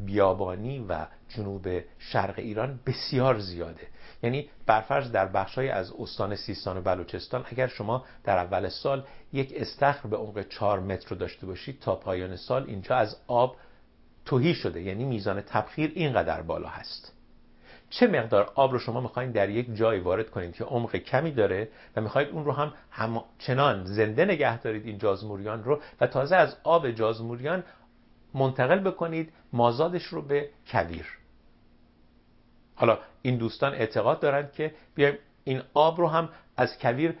بیابانی 0.00 0.86
و 0.88 1.06
جنوب 1.28 1.68
شرق 1.98 2.34
ایران 2.38 2.80
بسیار 2.86 3.38
زیاده. 3.38 3.86
یعنی 4.22 4.48
برفرض 4.66 5.12
در 5.12 5.26
بخشای 5.26 5.68
از 5.68 5.92
استان 5.98 6.36
سیستان 6.36 6.76
و 6.76 6.80
بلوچستان 6.80 7.44
اگر 7.50 7.66
شما 7.66 8.04
در 8.24 8.38
اول 8.38 8.68
سال 8.68 9.04
یک 9.32 9.52
استخر 9.56 10.08
به 10.08 10.16
عمق 10.16 10.48
4 10.48 10.80
متر 10.80 11.14
داشته 11.14 11.46
باشید 11.46 11.80
تا 11.80 11.96
پایان 11.96 12.36
سال 12.36 12.64
اینجا 12.66 12.96
از 12.96 13.16
آب 13.26 13.56
توهی 14.24 14.54
شده. 14.54 14.82
یعنی 14.82 15.04
میزان 15.04 15.40
تبخیر 15.40 15.92
اینقدر 15.94 16.42
بالا 16.42 16.68
هست. 16.68 17.17
چه 17.90 18.06
مقدار 18.06 18.52
آب 18.54 18.72
رو 18.72 18.78
شما 18.78 19.00
می‌خواین 19.00 19.30
در 19.30 19.48
یک 19.48 19.76
جای 19.76 20.00
وارد 20.00 20.30
کنید 20.30 20.54
که 20.54 20.64
عمق 20.64 20.96
کمی 20.96 21.30
داره 21.30 21.68
و 21.96 22.00
می‌خواید 22.00 22.28
اون 22.28 22.44
رو 22.44 22.52
هم 22.52 23.24
چنان 23.38 23.84
زنده 23.84 24.24
نگه 24.24 24.58
دارید 24.58 24.86
این 24.86 24.98
جازموریان 24.98 25.64
رو 25.64 25.80
و 26.00 26.06
تازه 26.06 26.36
از 26.36 26.56
آب 26.64 26.90
جازموریان 26.90 27.64
منتقل 28.34 28.78
بکنید 28.78 29.32
مازادش 29.52 30.04
رو 30.04 30.22
به 30.22 30.48
کویر 30.66 31.06
حالا 32.74 32.98
این 33.22 33.36
دوستان 33.36 33.72
اعتقاد 33.74 34.20
دارند 34.20 34.52
که 34.52 34.74
بیایم 34.94 35.18
این 35.44 35.62
آب 35.74 36.00
رو 36.00 36.08
هم 36.08 36.28
از 36.56 36.78
کویر 36.78 37.14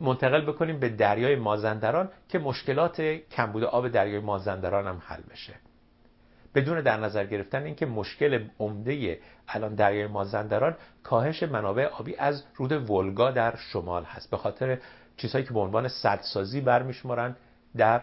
منتقل 0.00 0.40
بکنیم 0.40 0.80
به 0.80 0.88
دریای 0.88 1.36
مازندران 1.36 2.08
که 2.28 2.38
مشکلات 2.38 3.00
کمبود 3.30 3.64
آب 3.64 3.88
دریای 3.88 4.18
مازندران 4.18 4.86
هم 4.86 5.02
حل 5.06 5.22
بشه. 5.30 5.54
بدون 6.54 6.80
در 6.80 6.96
نظر 6.96 7.24
گرفتن 7.24 7.62
اینکه 7.62 7.86
مشکل 7.86 8.44
عمده 8.58 9.20
الان 9.48 9.74
دریای 9.74 10.06
مازندران 10.06 10.76
کاهش 11.02 11.42
منابع 11.42 11.86
آبی 11.86 12.16
از 12.16 12.44
رود 12.54 12.90
ولگا 12.90 13.30
در 13.30 13.56
شمال 13.56 14.04
هست. 14.04 14.30
به 14.30 14.36
خاطر 14.36 14.78
چیزهایی 15.16 15.46
که 15.46 15.52
به 15.52 15.60
عنوان 15.60 15.88
سدسازی 15.88 16.60
برمیشمارن 16.60 17.36
در 17.76 18.02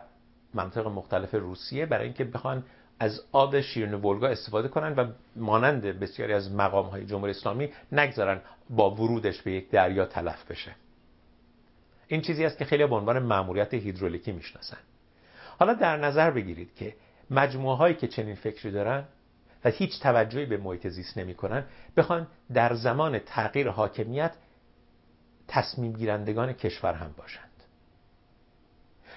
مناطق 0.54 0.88
مختلف 0.88 1.34
روسیه 1.34 1.86
برای 1.86 2.06
اینکه 2.06 2.24
بخوان 2.24 2.64
از 3.00 3.22
آب 3.32 3.62
شیرین 3.62 3.94
ولگا 3.94 4.28
استفاده 4.28 4.68
کنن 4.68 4.96
و 4.96 5.08
مانند 5.36 5.82
بسیاری 5.82 6.34
از 6.34 6.52
مقام 6.52 6.86
های 6.86 7.06
جمهوری 7.06 7.32
اسلامی 7.32 7.70
نگذارن 7.92 8.42
با 8.70 8.92
ورودش 8.92 9.42
به 9.42 9.52
یک 9.52 9.70
دریا 9.70 10.06
تلف 10.06 10.52
بشه. 10.52 10.76
این 12.08 12.22
چیزی 12.22 12.46
است 12.46 12.58
که 12.58 12.66
خیلی 12.66 12.86
به 12.86 12.96
عنوان 12.96 13.20
مأموریت 13.20 13.74
هیدرولیکی 13.74 14.32
می‌شناسن. 14.32 14.78
حالا 15.60 15.74
در 15.74 15.98
نظر 15.98 16.32
بگیرید 16.32 16.76
که 16.76 16.96
مجموعه 17.32 17.78
هایی 17.78 17.96
که 17.96 18.08
چنین 18.08 18.36
فکری 18.36 18.72
دارن 18.72 19.04
و 19.66 19.70
هیچ 19.70 20.02
توجهی 20.02 20.46
به 20.46 20.58
محیط 20.58 20.88
زیست 20.88 21.18
نمی‌کنن 21.18 21.66
بخوان 21.98 22.28
در 22.54 22.74
زمان 22.74 23.20
تغییر 23.20 23.70
حاکمیت 23.70 24.36
تصمیم 25.48 25.94
گیرندگان 25.94 26.54
کشور 26.54 26.94
هم 26.94 27.14
باشند. 27.18 27.50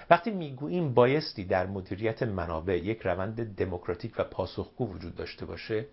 وقتی 0.09 0.31
می‌گوییم 0.31 0.93
بایستی 0.93 1.45
در 1.45 1.65
مدیریت 1.65 2.23
منابع 2.23 2.77
یک 2.77 3.01
روند 3.01 3.55
دموکراتیک 3.55 4.13
و 4.17 4.23
پاسخگو 4.23 4.93
وجود 4.93 5.15
داشته 5.15 5.45
باشه 5.45 5.85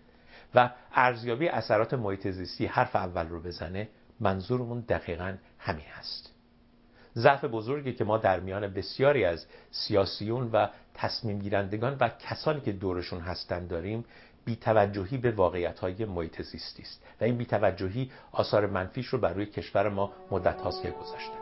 و 0.55 0.69
ارزیابی 0.93 1.49
اثرات 1.49 1.93
محیط 1.93 2.27
زیستی 2.27 2.65
حرف 2.65 2.95
اول 2.95 3.27
رو 3.27 3.41
بزنه 3.41 3.89
منظورمون 4.19 4.79
دقیقا 4.79 5.35
همین 5.59 5.85
هست. 5.85 6.30
ضعف 7.15 7.45
بزرگی 7.45 7.93
که 7.93 8.03
ما 8.03 8.17
در 8.17 8.39
میان 8.39 8.67
بسیاری 8.67 9.25
از 9.25 9.45
سیاسیون 9.71 10.49
و 10.53 10.67
تصمیم 10.93 11.39
گیرندگان 11.39 11.97
و 11.99 12.09
کسانی 12.09 12.61
که 12.61 12.71
دورشون 12.71 13.19
هستند 13.19 13.67
داریم 13.67 14.05
بیتوجهی 14.45 15.17
به 15.17 15.31
واقعیت 15.31 15.79
های 15.79 16.05
محیط 16.05 16.41
زیستی 16.41 16.81
است. 16.81 17.03
و 17.21 17.23
این 17.23 17.37
بیتوجهی 17.37 18.11
آثار 18.31 18.67
منفیش 18.67 19.07
رو 19.07 19.19
بر 19.19 19.33
روی 19.33 19.45
کشور 19.45 19.89
ما 19.89 20.11
مدت 20.31 20.61
هاست 20.61 20.81
که 20.81 20.89
گذاشته 20.91 21.40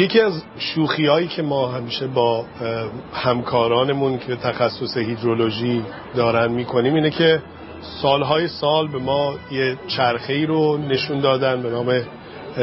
یکی 0.00 0.20
از 0.20 0.42
شوخی 0.58 1.06
هایی 1.06 1.28
که 1.28 1.42
ما 1.42 1.68
همیشه 1.68 2.06
با 2.06 2.44
همکارانمون 3.14 4.18
که 4.18 4.36
تخصص 4.36 4.96
هیدرولوژی 4.96 5.82
دارن 6.14 6.52
می‌کنیم 6.52 6.94
اینه 6.94 7.10
که 7.10 7.42
سالهای 8.02 8.48
سال 8.48 8.88
به 8.88 8.98
ما 8.98 9.34
یه 9.50 9.76
چرخه 9.86 10.32
ای 10.32 10.46
رو 10.46 10.78
نشون 10.78 11.20
دادن 11.20 11.62
به 11.62 11.70
نام 11.70 12.00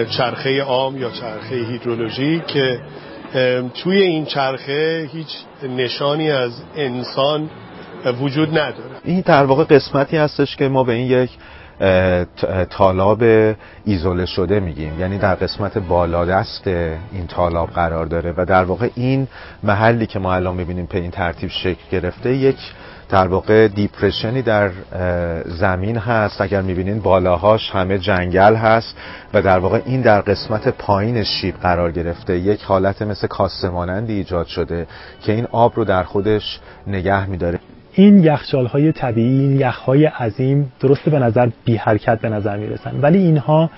چرخه 0.09 0.61
عام 0.61 0.97
یا 0.97 1.09
چرخه 1.09 1.55
هیدرولوژی 1.55 2.41
که 2.47 2.79
توی 3.73 4.01
این 4.01 4.25
چرخه 4.25 5.09
هیچ 5.13 5.27
نشانی 5.77 6.31
از 6.31 6.51
انسان 6.75 7.49
وجود 8.21 8.49
نداره. 8.49 8.95
این 9.03 9.21
در 9.25 9.43
واقع 9.43 9.63
قسمتی 9.63 10.17
هستش 10.17 10.55
که 10.55 10.67
ما 10.67 10.83
به 10.83 10.93
این 10.93 11.07
یک 11.07 11.29
تالاب 12.69 13.23
ایزوله 13.85 14.25
شده 14.25 14.59
میگیم. 14.59 14.99
یعنی 14.99 15.17
در 15.17 15.35
قسمت 15.35 15.77
بالادست 15.77 16.67
این 16.67 17.27
تالاب 17.27 17.69
قرار 17.69 18.05
داره 18.05 18.33
و 18.37 18.45
در 18.45 18.63
واقع 18.63 18.89
این 18.95 19.27
محلی 19.63 20.05
که 20.05 20.19
ما 20.19 20.33
الان 20.33 20.55
می‌بینیم 20.55 20.87
به 20.91 20.99
این 20.99 21.11
ترتیب 21.11 21.49
شکل 21.49 21.81
گرفته 21.91 22.35
یک 22.35 22.57
در 23.09 23.27
واقع 23.27 23.67
دیپرشنی 23.67 24.41
در 24.41 24.71
زمین 25.45 25.97
هست. 25.97 26.41
اگر 26.41 26.61
می‌بینین 26.61 26.99
بالاهاش 26.99 27.71
همه 27.71 27.97
جنگل 27.97 28.55
هست 28.55 28.95
و 29.33 29.41
در 29.41 29.59
واقع 29.59 29.81
این 29.85 30.01
در 30.01 30.21
قسمت 30.21 30.67
پایین 30.67 31.23
شیب 31.23 31.55
قرار 31.55 31.91
گرفته. 31.91 32.37
یک 32.37 32.63
حالت 32.63 33.01
مثل 33.01 33.27
کاسه 33.27 33.69
ایجاد 34.07 34.47
شده 34.47 34.87
که 35.21 35.31
این 35.31 35.47
آب 35.51 35.73
رو 35.75 35.85
در 35.85 36.03
خودش 36.03 36.59
نگه 36.87 37.29
میداره. 37.29 37.59
این 37.99 38.23
یخچال 38.23 38.65
های 38.65 38.91
طبیعی 38.91 39.39
این 39.39 39.59
یخ 39.59 39.75
های 39.75 40.05
عظیم 40.05 40.71
درسته 40.79 41.11
به 41.11 41.19
نظر 41.19 41.49
بی 41.65 41.75
حرکت 41.75 42.21
به 42.21 42.29
نظر 42.29 42.57
می‌رسن. 42.57 42.99
ولی 43.01 43.17
اینها 43.17 43.69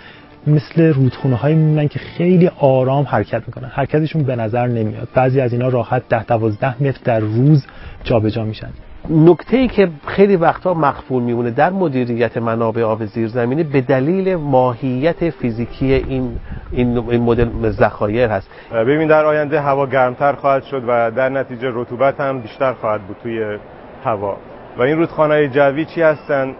مثل 0.48 0.94
رودخونه 0.94 1.36
های 1.36 1.56
میمونن 1.56 1.88
که 1.88 2.00
خیلی 2.00 2.52
آرام 2.60 3.06
حرکت 3.06 3.44
می‌کنن. 3.48 3.68
حرکتشون 3.68 4.24
به 4.24 4.36
نظر 4.36 4.68
نمیاد. 4.68 5.08
بعضی 5.14 5.42
از 5.42 5.54
اینا 5.54 5.70
راحت 5.70 6.10
ده 6.10 6.24
دوازده 6.24 6.84
متر 6.84 7.00
در 7.04 7.20
روز 7.20 7.66
جابجا 8.04 8.30
جا 8.30 8.44
میشن. 8.44 8.70
نکته 9.10 9.58
ای 9.58 9.68
که 9.68 9.90
خیلی 10.08 10.36
وقتا 10.36 10.74
مخفول 10.74 11.24
میمونه 11.24 11.52
در 11.52 11.70
مدیریت 11.70 12.38
منابع 12.38 12.84
آب 12.84 13.06
زیرزمینی 13.06 13.64
به 13.64 13.82
دلیل 13.82 14.36
ماهیت 14.36 15.30
فیزیکی 15.30 15.94
این 15.94 16.40
این 16.72 17.22
مدل 17.22 17.70
ذخایر 17.70 18.30
هست. 18.30 18.50
ببین 18.72 19.08
در 19.08 19.26
آینده 19.26 19.62
هوا 19.62 19.86
گرمتر 19.88 20.34
خواهد 20.34 20.64
شد 20.64 20.84
و 20.88 21.12
در 21.12 21.30
نتیجه 21.30 21.72
رطوبت 21.74 22.20
هم 22.20 22.42
بیشتر 22.42 22.74
خواهد 22.74 23.02
بود 23.02 23.18
توی 23.24 23.58
هوا. 24.04 24.38
و 24.78 24.82
این 24.82 24.98
رودخانه 24.98 25.48
جوی 25.48 25.86
چی 25.86 26.02
هستن؟ 26.02 26.56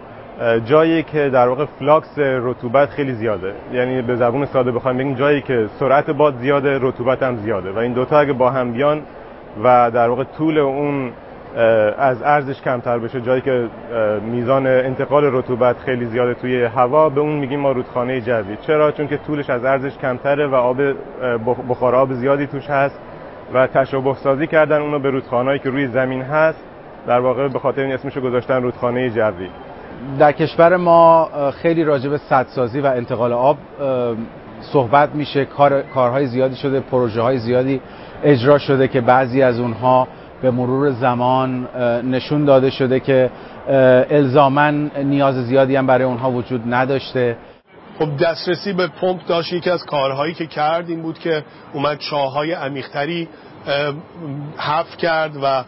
جایی 0.64 1.02
که 1.02 1.30
در 1.30 1.48
واقع 1.48 1.64
flux 1.64 2.18
رطوبت 2.18 2.90
خیلی 2.90 3.12
زیاده. 3.12 3.54
یعنی 3.72 4.02
به 4.02 4.16
زبون 4.16 4.46
ساده 4.46 4.72
بخوایم 4.72 4.98
بگیم 4.98 5.14
جایی 5.14 5.40
که 5.40 5.66
سرعت 5.78 6.10
باد 6.10 6.34
زیاده 6.36 6.78
رطوبت 6.80 7.22
هم 7.22 7.36
زیاده. 7.36 7.72
و 7.72 7.78
این 7.78 7.92
دوتا 7.92 8.18
اگه 8.18 8.32
با 8.32 8.50
هم 8.50 8.72
بیان 8.72 9.02
و 9.64 9.90
در 9.90 10.08
واقع 10.08 10.24
طول 10.24 10.58
اون 10.58 11.12
از 11.98 12.22
عرضش 12.22 12.62
کمتر 12.62 12.98
بشه 12.98 13.20
جایی 13.20 13.40
که 13.40 13.68
میزان 14.22 14.66
انتقال 14.66 15.24
رطوبت 15.24 15.78
خیلی 15.78 16.04
زیاده 16.06 16.34
توی 16.34 16.64
هوا 16.64 17.08
به 17.08 17.20
اون 17.20 17.32
میگیم 17.32 17.60
ما 17.60 17.72
رودخانه 17.72 18.20
جوی. 18.20 18.56
چرا؟ 18.60 18.92
چون 18.92 19.08
که 19.08 19.16
طولش 19.16 19.50
از 19.50 19.64
عرضش 19.64 19.98
کمتره 19.98 20.46
و 20.46 20.54
آب 20.54 20.80
بخار 21.68 21.94
آب 21.94 22.12
زیادی 22.12 22.46
توش 22.46 22.70
هست 22.70 22.98
و 23.54 23.66
تشابه 23.66 24.14
سازی 24.14 24.46
کردن 24.46 24.80
اونو 24.80 24.98
به 24.98 25.10
رودخانه‌ای 25.10 25.58
که 25.58 25.70
روی 25.70 25.86
زمین 25.86 26.22
هست 26.22 26.64
در 27.06 27.20
واقع 27.20 27.48
به 27.48 27.58
خاطر 27.58 27.80
این 27.80 27.92
اسمشو 27.92 28.20
گذاشتن 28.20 28.62
رودخانه 28.62 29.10
جوی. 29.10 29.48
در 30.18 30.32
کشور 30.32 30.76
ما 30.76 31.28
خیلی 31.62 31.84
راجع 31.84 32.10
به 32.10 32.18
سدسازی 32.18 32.80
و 32.80 32.86
انتقال 32.86 33.32
آب 33.32 33.58
صحبت 34.60 35.14
میشه. 35.14 35.44
کار، 35.44 35.82
کارهای 35.82 36.26
زیادی 36.26 36.56
شده 36.56 36.80
پروژه 36.80 37.20
های 37.20 37.38
زیادی 37.38 37.80
اجرا 38.22 38.58
شده 38.58 38.88
که 38.88 39.00
بعضی 39.00 39.42
از 39.42 39.60
اونها 39.60 40.08
به 40.42 40.50
مرور 40.50 40.90
زمان 40.90 41.68
نشون 42.04 42.44
داده 42.44 42.70
شده 42.70 43.00
که 43.00 43.30
الزاما 44.10 44.70
نیاز 45.04 45.34
زیادی 45.34 45.76
هم 45.76 45.86
برای 45.86 46.04
اونها 46.04 46.30
وجود 46.30 46.62
نداشته. 46.74 47.36
خب 47.98 48.16
دسترسی 48.16 48.72
به 48.72 48.86
پمپ 48.86 49.26
داشت. 49.26 49.52
یکی 49.52 49.70
از 49.70 49.84
کارهایی 49.84 50.34
که 50.34 50.46
کرد 50.46 50.88
این 50.88 51.02
بود 51.02 51.18
که 51.18 51.44
اومد 51.72 51.98
چاهای 51.98 52.52
عمیقتری 52.52 53.28
حف 54.58 54.96
کرد 54.96 55.32
و 55.42 55.64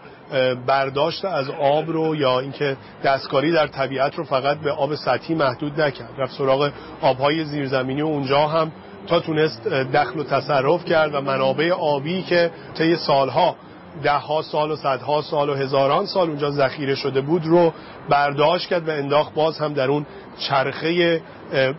برداشت 0.67 1.25
از 1.25 1.51
آب 1.51 1.91
رو 1.91 2.17
یا 2.17 2.41
اینکه 2.41 2.77
دستکاری 3.05 3.53
در 3.53 3.67
طبیعت 3.67 4.15
رو 4.15 4.25
فقط 4.25 4.59
به 4.59 4.73
آب 4.73 4.95
سطحی 4.95 5.35
محدود 5.35 5.81
نکرد. 5.81 6.11
رفت 6.19 6.35
سراغ 6.39 6.71
آبهای 7.01 7.45
زیرزمینی 7.45 8.03
و 8.03 8.07
اونجا 8.07 8.47
هم 8.47 8.73
تا 9.07 9.21
تونست 9.21 9.69
دخل 9.69 10.21
و 10.21 10.25
تصرف 10.25 10.85
کرد 10.85 11.15
و 11.15 11.21
منابع 11.21 11.73
آبی 11.73 12.23
که 12.23 12.51
طی 12.75 12.97
سالها 12.97 13.57
ده 14.03 14.13
ها 14.13 14.43
سال 14.43 14.71
و 14.71 14.77
صدها 14.77 15.23
سال 15.23 15.51
و 15.51 15.55
هزاران 15.55 16.07
سال 16.07 16.29
اونجا 16.29 16.51
ذخیره 16.51 16.95
شده 16.95 17.21
بود 17.21 17.47
رو 17.47 17.73
برداشت 18.09 18.69
کرد 18.69 18.89
و 18.89 18.91
انداخت 18.91 19.35
باز 19.35 19.59
هم 19.59 19.73
در 19.73 19.89
اون 19.91 20.07
چرخه 20.39 21.23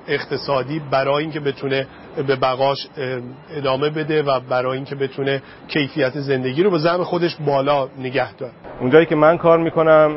اقتصادی 0.07 0.79
برای 0.79 1.23
اینکه 1.23 1.39
بتونه 1.39 1.87
به 2.27 2.35
بقاش 2.35 2.87
ادامه 3.55 3.89
بده 3.89 4.23
و 4.23 4.39
برای 4.49 4.75
اینکه 4.75 4.95
بتونه 4.95 5.41
کیفیت 5.67 6.19
زندگی 6.19 6.63
رو 6.63 6.71
به 6.71 6.77
زم 6.77 7.03
خودش 7.03 7.37
بالا 7.45 7.87
نگه 7.99 8.33
داره. 8.33 8.51
اونجایی 8.79 9.05
که 9.05 9.15
من 9.15 9.37
کار 9.37 9.59
می‌کنم 9.59 10.11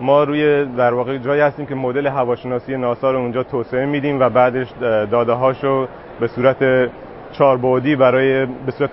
ما 0.00 0.24
روی 0.24 0.64
در 0.64 0.94
واقع 0.94 1.18
جایی 1.18 1.40
هستیم 1.40 1.66
که 1.66 1.74
مدل 1.74 2.06
هواشناسی 2.06 2.76
ناسا 2.76 3.10
رو 3.10 3.18
اونجا 3.18 3.42
توسعه 3.42 3.86
میدیم 3.86 4.20
و 4.20 4.28
بعدش 4.28 4.66
داده 5.10 5.32
هاشو 5.32 5.88
به 6.20 6.28
صورت 6.28 6.90
چاربعدی 7.32 7.96
برای 7.96 8.46
به 8.46 8.72
صورت 8.78 8.90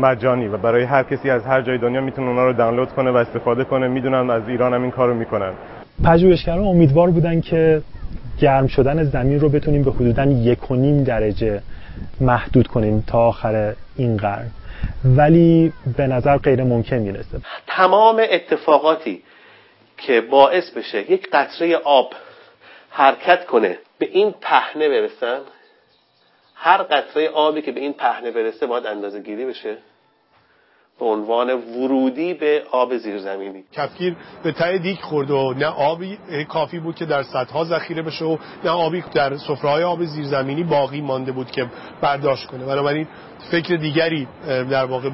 مجانی 0.00 0.48
و 0.48 0.56
برای 0.56 0.82
هر 0.82 1.02
کسی 1.02 1.30
از 1.30 1.44
هر 1.44 1.62
جای 1.62 1.78
دنیا 1.78 2.00
می‌تونه 2.00 2.28
اونا 2.28 2.46
رو 2.46 2.52
دانلود 2.52 2.88
کنه 2.88 3.10
و 3.10 3.16
استفاده 3.16 3.64
کنه. 3.64 3.88
می‌دونم 3.88 4.30
از 4.30 4.48
ایران 4.48 4.74
هم 4.74 4.82
این 4.82 4.90
کارو 4.90 5.14
می‌کنن. 5.14 5.52
پژوهشگران 6.04 6.64
امیدوار 6.64 7.10
بودن 7.10 7.40
که 7.40 7.82
گرم 8.42 8.66
شدن 8.66 9.04
زمین 9.04 9.40
رو 9.40 9.48
بتونیم 9.48 9.82
به 9.82 9.90
حدودا 9.92 10.24
یک 10.24 10.70
و 10.70 10.74
نیم 10.74 11.04
درجه 11.04 11.62
محدود 12.20 12.66
کنیم 12.66 13.04
تا 13.06 13.18
آخر 13.18 13.74
این 13.96 14.16
قرن. 14.16 14.50
ولی 15.04 15.72
به 15.96 16.06
نظر 16.06 16.36
غیر 16.38 16.62
ممکن 16.64 16.96
می‌رسه. 16.96 17.40
تمام 17.66 18.22
اتفاقاتی 18.30 19.22
که 19.98 20.20
باعث 20.20 20.70
بشه 20.70 21.12
یک 21.12 21.28
قطره 21.32 21.76
آب 21.76 22.12
حرکت 22.90 23.46
کنه 23.46 23.78
به 23.98 24.06
این 24.06 24.34
پهنه 24.40 24.88
برسن 24.88 25.40
هر 26.54 26.82
قطره 26.82 27.28
آبی 27.28 27.62
که 27.62 27.72
به 27.72 27.80
این 27.80 27.92
پهنه 27.92 28.30
برسه 28.30 28.66
باید 28.66 28.86
اندازه 28.86 29.20
گیری 29.20 29.44
بشه. 29.44 29.76
به 31.02 31.08
عنوان 31.08 31.50
ورودی 31.50 32.34
به 32.34 32.62
آب 32.70 32.96
زیرزمینی. 32.96 33.64
کفگیر 33.72 34.16
به 34.42 34.52
ته 34.52 34.78
دیک 34.78 35.00
خورد 35.00 35.30
و 35.30 35.54
نه 35.56 35.66
آبی 35.66 36.18
کافی 36.48 36.78
بود 36.78 36.94
که 36.94 37.04
در 37.04 37.22
سطح 37.22 37.64
ذخیره 37.64 38.02
بشه 38.02 38.24
و 38.24 38.36
نه 38.64 38.70
آبی 38.70 39.04
در 39.14 39.36
سفره‌های 39.36 39.82
آب 39.82 40.04
زیرزمینی 40.04 40.62
باقی 40.62 41.00
مانده 41.00 41.32
بود 41.32 41.50
که 41.50 41.66
برداشت 42.00 42.46
کنه. 42.46 42.64
بنابراین 42.64 43.06
فکر 43.50 43.76
دیگری 43.76 44.28
در 44.46 44.84
واقع 44.84 45.10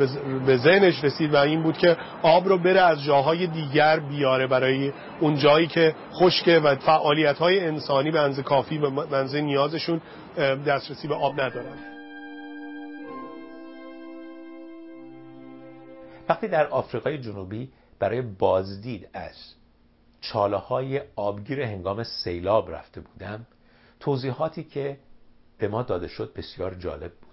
به 0.47 0.57
ذهنش 0.57 1.05
رسید 1.05 1.35
و 1.35 1.37
این 1.37 1.63
بود 1.63 1.79
که 1.79 1.97
آب 2.23 2.49
رو 2.49 2.59
بره 2.59 2.81
از 2.81 3.05
جاهای 3.05 3.47
دیگر 3.47 4.01
بیاره 4.01 4.47
برای 4.47 4.93
اون 5.21 5.37
جایی 5.37 5.67
که 5.67 5.95
خشکه 6.15 6.59
و 6.59 6.75
فعالیت 6.75 7.39
های 7.39 7.67
انسانی 7.67 8.11
به 8.11 8.21
انزه 8.21 8.43
کافی 8.43 8.79
به 8.79 8.91
منزه 8.91 9.41
نیازشون 9.41 10.01
دسترسی 10.67 11.09
به 11.09 11.15
آب 11.15 11.41
ندارن. 11.41 11.98
وقتی 16.29 16.49
در 16.49 16.67
آفریقای 16.67 17.19
جنوبی 17.19 17.73
برای 17.99 18.23
بازدید 18.23 19.09
از 19.13 19.55
چاله 20.21 20.57
های 20.57 21.03
آبگیر 21.17 21.61
هنگام 21.61 22.03
سیلاب 22.03 22.71
رفته 22.71 23.01
بودم 23.01 23.47
توضیحاتی 24.01 24.65
که 24.65 24.99
به 25.59 25.69
ما 25.69 25.83
داده 25.83 26.09
شد 26.09 26.33
بسیار 26.37 26.75
جالب 26.75 27.13
بود. 27.13 27.29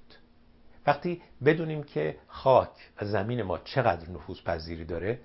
وقتی 0.87 1.21
بدونیم 1.45 1.83
که 1.83 2.17
خاک 2.27 2.91
و 3.01 3.05
زمین 3.05 3.41
ما 3.41 3.57
چقدر 3.57 4.09
نفوذ 4.09 4.41
پذیری 4.45 4.85
داره 4.85 5.19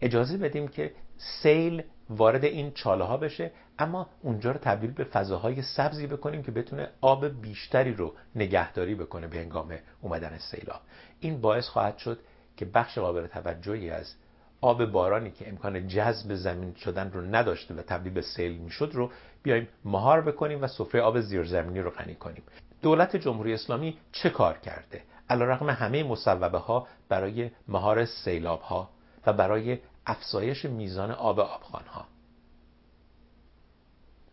اجازه 0.00 0.36
بدیم 0.36 0.68
که 0.68 0.92
سیل 1.16 1.82
وارد 2.10 2.44
این 2.44 2.70
چاله 2.70 3.04
ها 3.04 3.16
بشه 3.16 3.52
اما 3.78 4.10
اونجا 4.22 4.50
رو 4.52 4.58
تبدیل 4.58 4.90
به 4.90 5.04
فضاهای 5.04 5.62
سبزی 5.62 6.06
بکنیم 6.06 6.42
که 6.42 6.52
بتونه 6.52 6.88
آب 7.00 7.42
بیشتری 7.42 7.94
رو 7.94 8.14
نگهداری 8.34 8.94
بکنه 8.94 9.26
به 9.26 9.38
هنگام 9.38 9.78
اومدن 10.00 10.38
سیلاب. 10.38 10.80
این 11.20 11.40
باعث 11.40 11.68
خواهد 11.68 11.98
شد 11.98 12.18
که 12.56 12.64
بخش 12.64 12.98
قابل 12.98 13.26
توجهی 13.26 13.90
از 13.90 14.14
آب 14.60 14.84
بارانی 14.84 15.30
که 15.30 15.48
امکان 15.48 15.88
جذب 15.88 16.34
زمین 16.34 16.74
شدن 16.74 17.10
رو 17.10 17.20
نداشته 17.20 17.74
و 17.74 17.82
تبدیل 17.82 18.12
به 18.12 18.22
سیل 18.22 18.56
می‌شد 18.58 18.90
رو 18.94 19.10
بیایم 19.42 19.68
مهار 19.84 20.20
بکنیم 20.20 20.62
و 20.62 20.66
سفره 20.66 21.00
آب 21.00 21.20
زیرزمینی 21.20 21.80
رو 21.80 21.90
غنی 21.90 22.14
کنیم. 22.14 22.42
دولت 22.82 23.16
جمهوری 23.16 23.54
اسلامی 23.54 23.98
چه 24.12 24.30
کار 24.30 24.58
کرده؟ 24.58 25.02
علیرغم 25.30 25.70
همه 25.70 26.02
مصوبه 26.02 26.58
ها 26.58 26.86
برای 27.08 27.50
مهار 27.68 28.04
سیلاب 28.04 28.60
ها 28.60 28.88
و 29.26 29.32
برای 29.32 29.78
افزایش 30.06 30.64
میزان 30.64 31.10
آب 31.10 31.40
آبخان 31.40 31.84
ها 31.86 32.06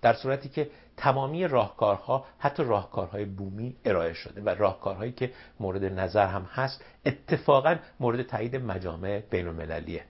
در 0.04 0.14
صورتی 0.14 0.50
که 0.50 0.70
تمامی 0.98 1.48
راهکارها 1.48 2.26
حتی 2.40 2.64
راهکارهای 2.64 3.26
بومی 3.26 3.76
ارائه 3.86 4.14
شده 4.14 4.42
و 4.42 4.50
راهکارهایی 4.50 5.12
که 5.12 5.32
مورد 5.60 5.86
نظر 5.86 6.28
هم 6.28 6.42
هست 6.42 6.86
اتفاقا 7.06 7.76
مورد 8.00 8.22
تایید 8.22 8.56
مجامع 8.56 9.20
بین 9.20 9.48
المللیه 9.48 10.04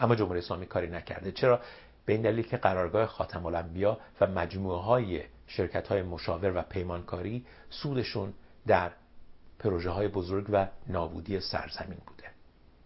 اما 0.00 0.14
جمهوری 0.14 0.38
اسلامی 0.38 0.66
کاری 0.66 0.90
نکرده. 0.90 1.32
چرا؟ 1.32 1.60
به 2.06 2.12
این 2.12 2.22
دلیل 2.22 2.46
که 2.46 2.56
قرارگاه 2.56 3.06
خاتم 3.06 3.46
الانبیا 3.46 3.98
و 4.20 4.26
مجموعه 4.26 4.80
های 4.80 5.22
شرکت 5.46 5.88
های 5.88 6.02
مشاور 6.02 6.56
و 6.56 6.62
پیمانکاری 6.62 7.46
سودشون 7.70 8.34
در 8.66 8.92
پروژه 9.58 9.90
های 9.90 10.08
بزرگ 10.08 10.46
و 10.52 10.66
نابودی 10.86 11.40
سرزمین 11.40 11.98
بوده. 12.06 12.24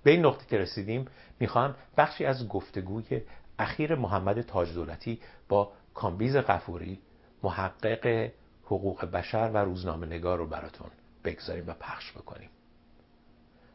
به 0.03 0.11
این 0.11 0.27
نقطه 0.27 0.47
که 0.47 0.59
رسیدیم 0.59 1.05
می‌خواهم 1.41 1.75
بخشی 1.97 2.25
از 2.25 2.49
گفتگوی 2.49 3.23
اخیر 3.59 3.95
محمد 3.95 4.41
تاج 4.41 4.75
دولتی 4.75 5.21
با 5.49 5.73
کامبیز 5.95 6.37
قفوری 6.37 7.01
محقق 7.43 8.31
حقوق 8.65 9.05
بشر 9.05 9.51
و 9.55 9.57
روزنامه 9.57 10.07
نگار 10.07 10.39
رو 10.39 10.47
براتون 10.47 10.91
بگذاریم 11.25 11.65
و 11.67 11.73
پخش 11.73 12.13
بکنیم. 12.13 12.51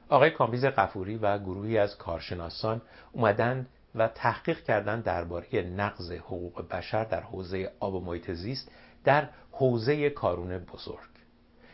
آقای 0.09 0.31
کامبیز 0.31 0.65
قفوری 0.65 1.17
و 1.17 1.37
گروهی 1.37 1.77
از 1.77 1.97
کارشناسان 1.97 2.81
اومدن 3.11 3.67
و 3.95 4.07
تحقیق 4.07 4.63
کردن 4.63 5.01
درباره 5.01 5.61
نقض 5.61 6.11
حقوق 6.11 6.67
بشر 6.67 7.03
در 7.03 7.21
حوزه 7.21 7.71
آب 7.79 7.93
و 7.93 7.99
محیط 7.99 8.31
زیست 8.31 8.71
در 9.03 9.29
حوزه 9.51 10.09
کارون 10.09 10.57
بزرگ. 10.57 11.09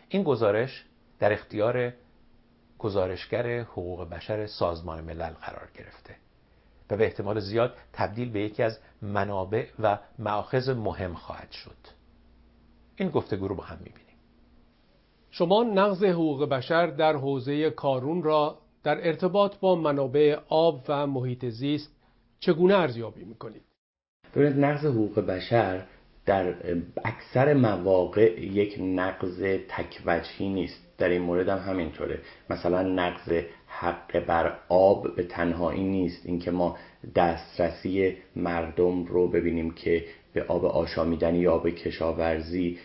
این 0.10 0.24
گزارش 0.24 0.86
در 1.20 1.34
اختیار 1.34 1.94
گزارشگر 2.80 3.60
حقوق 3.60 4.10
بشر 4.10 4.48
سازمان 4.48 5.04
ملل 5.04 5.34
قرار 5.34 5.70
گرفته. 5.76 6.16
و 6.90 6.98
به 6.98 7.04
احتمال 7.04 7.40
زیاد 7.40 7.74
تبدیل 7.94 8.32
به 8.32 8.40
یکی 8.40 8.64
از 8.64 8.80
منابع 9.02 9.66
و 9.80 10.00
معاخذ 10.20 10.70
مهم 10.70 11.14
خواهد 11.14 11.52
شد. 11.52 11.78
این 12.96 13.10
گفتگو 13.10 13.48
رو 13.48 13.56
با 13.56 13.64
هم 13.64 13.78
می‌بینیم. 13.78 14.16
شما 15.32 15.64
نقض 15.64 16.04
حقوق 16.04 16.50
بشر 16.50 16.88
در 16.88 17.16
حوزه 17.16 17.70
کارون 17.70 18.24
را 18.24 18.58
در 18.84 19.08
ارتباط 19.08 19.58
با 19.58 19.76
منابع 19.76 20.38
آب 20.50 20.86
و 20.88 21.08
محیط 21.08 21.46
زیست 21.46 21.92
چگونه 22.40 22.74
ارزیابی 22.74 23.24
می‌کنید؟ 23.24 23.62
ببینید 24.36 24.66
نقض 24.66 24.86
حقوق 24.86 25.20
بشر 25.20 25.86
در 26.26 26.56
اکثر 27.06 27.54
مواقع 27.54 28.42
یک 28.42 28.76
نقض 28.80 29.44
تکوجهی 29.70 30.50
نیست. 30.50 30.87
در 30.98 31.10
این 31.10 31.22
مورد 31.22 31.50
هم 31.50 31.72
همینطوره. 31.72 32.20
مثلا 32.50 32.82
نقض 32.82 33.44
حق 33.68 34.20
بر 34.20 34.54
آب 34.70 35.16
به 35.16 35.24
تنهایی 35.24 35.84
نیست. 35.84 36.26
اینکه 36.26 36.52
ما 36.52 36.78
دسترسی 37.16 38.18
مردم 38.36 39.06
رو 39.06 39.28
ببینیم 39.28 39.72
که 39.72 40.06
به 40.34 40.44
آب 40.44 40.66
آشامیدنی 40.66 41.40
یا 41.40 41.54
آب 41.54 41.70
کشاورزی 41.70 42.78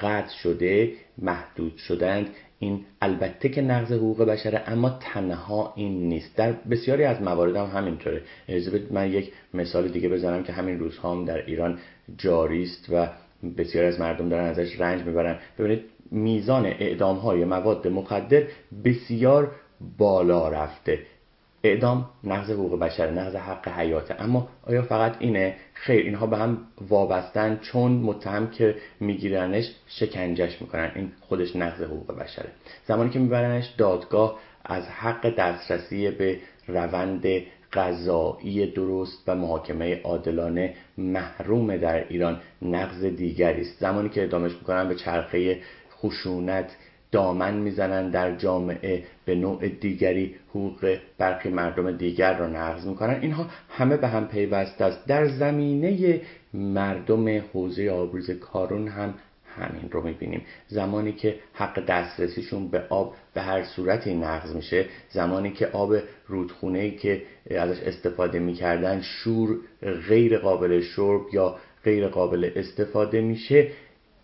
قطع 0.00 0.34
شده 0.42 0.92
محدود 1.18 1.76
شدند. 1.76 2.28
این 2.58 2.84
البته 3.02 3.48
که 3.48 3.62
نقض 3.62 3.92
حقوق 3.92 4.22
بشره 4.22 4.62
اما 4.66 4.98
تنها 5.00 5.72
این 5.76 6.08
نیست. 6.08 6.36
در 6.36 6.52
بسیاری 6.52 7.04
از 7.04 7.22
موارد 7.22 7.56
هم 7.56 7.66
همینطوره. 7.66 8.22
اجازه 8.48 8.82
من 8.90 9.12
یک 9.12 9.32
مثال 9.54 9.88
دیگه 9.88 10.08
بزنم 10.08 10.42
که 10.42 10.52
همین 10.52 10.78
روزها 10.78 11.12
هم 11.12 11.24
در 11.24 11.44
ایران 11.46 11.78
جاری 12.18 12.62
است 12.62 12.86
و 12.92 13.08
بسیاری 13.58 13.88
از 13.88 14.00
مردم 14.00 14.28
دارن 14.28 14.44
ازش 14.44 14.80
رنج 14.80 15.02
می‌برن. 15.02 15.38
ببینید 15.58 15.84
میزان 16.10 16.66
اعدام 16.66 17.16
های 17.16 17.44
مواد 17.44 17.88
مخدر 17.88 18.42
بسیار 18.84 19.50
بالا 19.98 20.48
رفته. 20.48 20.98
اعدام 21.64 22.08
نقض 22.24 22.50
حقوق 22.50 22.78
بشر 22.78 23.10
نقض 23.10 23.36
حق 23.36 23.68
حیاته. 23.68 24.22
اما 24.22 24.48
آیا 24.66 24.82
فقط 24.82 25.16
اینه؟ 25.18 25.54
خیر 25.74 26.04
اینها 26.04 26.26
به 26.26 26.36
هم 26.36 26.58
وابستن 26.88 27.58
چون 27.62 27.92
متهم 27.92 28.50
که 28.50 28.74
میگیرنش 29.00 29.74
شکنجش 29.86 30.60
می‌کنن. 30.62 30.92
این 30.94 31.12
خودش 31.20 31.56
نقض 31.56 31.82
حقوق 31.82 32.18
بشره. 32.18 32.48
زمانی 32.86 33.10
که 33.10 33.18
میبرنش 33.18 33.66
دادگاه 33.78 34.38
از 34.64 34.88
حق 34.88 35.34
دسترسی 35.34 36.10
به 36.10 36.38
روند 36.68 37.26
قضایی 37.72 38.66
درست 38.66 39.22
و 39.26 39.34
محاکمه 39.34 40.00
عادلانه 40.02 40.74
محروم 40.98 41.76
در 41.76 42.08
ایران 42.08 42.40
نقض 42.62 43.04
دیگری 43.04 43.60
است. 43.60 43.80
زمانی 43.80 44.08
که 44.08 44.24
ادامش 44.24 44.52
می‌کنن 44.52 44.88
به 44.88 44.94
چرخه 44.94 45.58
خشونت 46.02 46.76
دامن 47.12 47.54
می‌زنن 47.54 48.10
در 48.10 48.36
جامعه 48.36 49.04
به 49.24 49.34
نوع 49.34 49.68
دیگری 49.68 50.34
حقوق 50.48 50.96
برخی 51.18 51.48
مردم 51.48 51.96
دیگر 51.96 52.38
را 52.38 52.46
نقض 52.46 52.86
می‌کنن. 52.86 53.18
اینها 53.20 53.46
همه 53.68 53.96
به 53.96 54.08
هم 54.08 54.28
پیوسته 54.28 54.84
است. 54.84 55.06
در 55.06 55.28
زمینه 55.28 56.20
مردم 56.54 57.38
حوزه 57.52 57.90
آبریز 57.90 58.30
کارون 58.30 58.88
هم 58.88 59.14
همین 59.56 59.90
رو 59.90 60.02
می‌بینیم. 60.02 60.42
زمانی 60.68 61.12
که 61.12 61.34
حق 61.52 61.86
دسترسیشون 61.86 62.68
به 62.68 62.82
آب 62.88 63.14
به 63.34 63.40
هر 63.40 63.64
صورتی 63.64 64.14
نقض 64.14 64.54
میشه 64.54 64.84
زمانی 65.08 65.50
که 65.50 65.66
آب 65.66 65.94
رودخونه 66.26 66.90
که 66.90 67.22
ازش 67.50 67.82
استفاده 67.82 68.38
می‌کردن 68.38 69.00
شور 69.00 69.56
غیر 70.08 70.38
قابل 70.38 70.80
شرب 70.80 71.20
یا 71.32 71.56
غیر 71.84 72.08
قابل 72.08 72.50
استفاده 72.56 73.20
میشه 73.20 73.68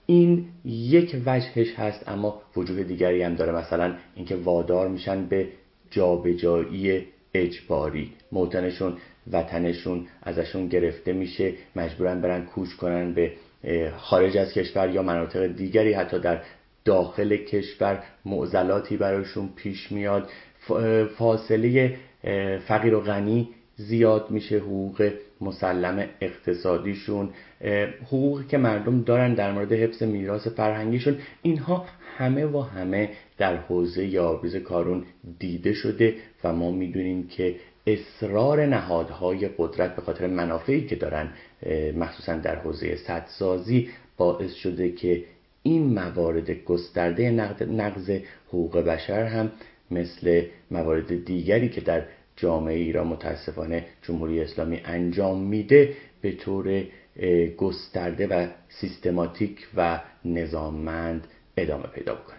این 0.06 0.46
یک 0.64 1.16
وجهش 1.26 1.74
هست 1.74 2.08
اما 2.08 2.42
وجود 2.56 2.86
دیگری 2.86 3.22
هم 3.22 3.34
داره. 3.34 3.52
مثلا 3.52 3.94
اینکه 4.14 4.36
وادار 4.36 4.88
میشن 4.88 5.26
به 5.26 5.48
جابجایی 5.90 7.06
اجباری. 7.34 8.12
موتنشون 8.32 8.96
وطنشون 9.32 10.06
ازشون 10.22 10.68
گرفته 10.68 11.12
میشه. 11.12 11.52
مجبورن 11.76 12.20
برن 12.20 12.44
کوچ 12.44 12.72
کنن 12.72 13.14
به 13.14 13.32
خارج 13.96 14.36
از 14.36 14.52
کشور 14.52 14.90
یا 14.90 15.02
مناطق 15.02 15.46
دیگری. 15.46 15.92
حتی 15.92 16.18
در 16.18 16.40
داخل 16.84 17.36
کشور 17.36 18.02
معضلاتی 18.24 18.96
برایشون 18.96 19.48
پیش 19.56 19.92
میاد. 19.92 20.28
فاصله 21.16 21.96
فقیر 22.66 22.94
و 22.94 23.00
غنی 23.00 23.48
زیاد 23.76 24.30
میشه 24.30 24.56
حقوق 24.56 25.10
مسلم 25.40 26.08
اقتصادیشون 26.20 27.30
حقوقی 28.06 28.44
که 28.44 28.58
مردم 28.58 29.02
دارن 29.02 29.34
در 29.34 29.52
مورد 29.52 29.72
حفظ 29.72 30.02
میراث 30.02 30.48
فرهنگیشون 30.48 31.16
اینها 31.42 31.86
همه 32.16 32.46
و 32.46 32.60
همه 32.60 33.10
در 33.38 33.56
حوزه 33.56 34.06
یابریز 34.06 34.56
کارون 34.56 35.04
دیده 35.38 35.72
شده 35.72 36.14
و 36.44 36.52
ما 36.52 36.70
می‌دونیم 36.70 37.28
که 37.28 37.54
اصرار 37.86 38.66
نهادهای 38.66 39.48
قدرت 39.58 39.96
به 39.96 40.02
خاطر 40.02 40.26
منافعی 40.26 40.86
که 40.86 40.96
دارن 40.96 41.28
مخصوصا 41.96 42.36
در 42.36 42.56
حوزه 42.56 42.96
سدسازی 42.96 43.88
باعث 44.16 44.54
شده 44.54 44.92
که 44.92 45.24
این 45.62 45.94
موارد 45.94 46.50
گسترده 46.50 47.30
نقض 47.70 48.10
حقوق 48.48 48.78
بشر 48.78 49.24
هم 49.24 49.52
مثل 49.90 50.42
موارد 50.70 51.24
دیگری 51.24 51.68
که 51.68 51.80
در 51.80 52.02
جامعه 52.36 52.74
ایران 52.74 53.06
متاسفانه 53.06 53.84
جمهوری 54.02 54.40
اسلامی 54.40 54.80
انجام 54.84 55.38
میده 55.38 55.96
به 56.20 56.32
طور 56.32 56.84
گسترده 57.56 58.26
و 58.26 58.46
سیستماتیک 58.68 59.68
و 59.76 60.00
نظاممند 60.24 61.26
ادامه 61.56 61.86
پیدا 61.86 62.14
بکنه 62.14 62.36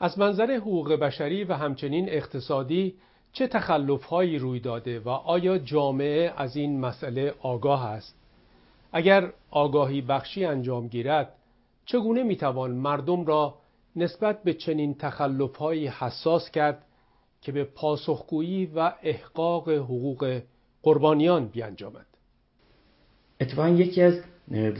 از 0.00 0.18
منظر 0.18 0.56
حقوق 0.56 0.92
بشری 0.92 1.44
و 1.44 1.52
همچنین 1.52 2.08
اقتصادی 2.08 2.94
چه 3.32 3.46
تخلفهایی 3.46 4.38
روی 4.38 4.60
داده 4.60 5.00
و 5.00 5.08
آیا 5.08 5.58
جامعه 5.58 6.32
از 6.36 6.56
این 6.56 6.80
مسئله 6.80 7.34
آگاه 7.40 7.86
است؟ 7.86 8.16
اگر 8.92 9.32
آگاهی 9.50 10.00
بخشی 10.00 10.44
انجام 10.44 10.88
گیرد 10.88 11.32
چگونه 11.86 12.22
می‌توان 12.22 12.70
مردم 12.70 13.26
را 13.26 13.54
نسبت 13.96 14.42
به 14.42 14.54
چنین 14.54 14.94
تخلفهایی 14.94 15.88
حساس 15.88 16.50
کرد 16.50 16.82
که 17.40 17.52
به 17.52 17.64
پاسخگویی 17.64 18.66
و 18.66 18.92
احقاق 19.02 19.68
حقوق 19.68 20.40
قربانیان 20.82 21.46
بیانجامد. 21.46 22.06
اتفاقا 23.40 23.68
یکی 23.68 24.02
از 24.02 24.14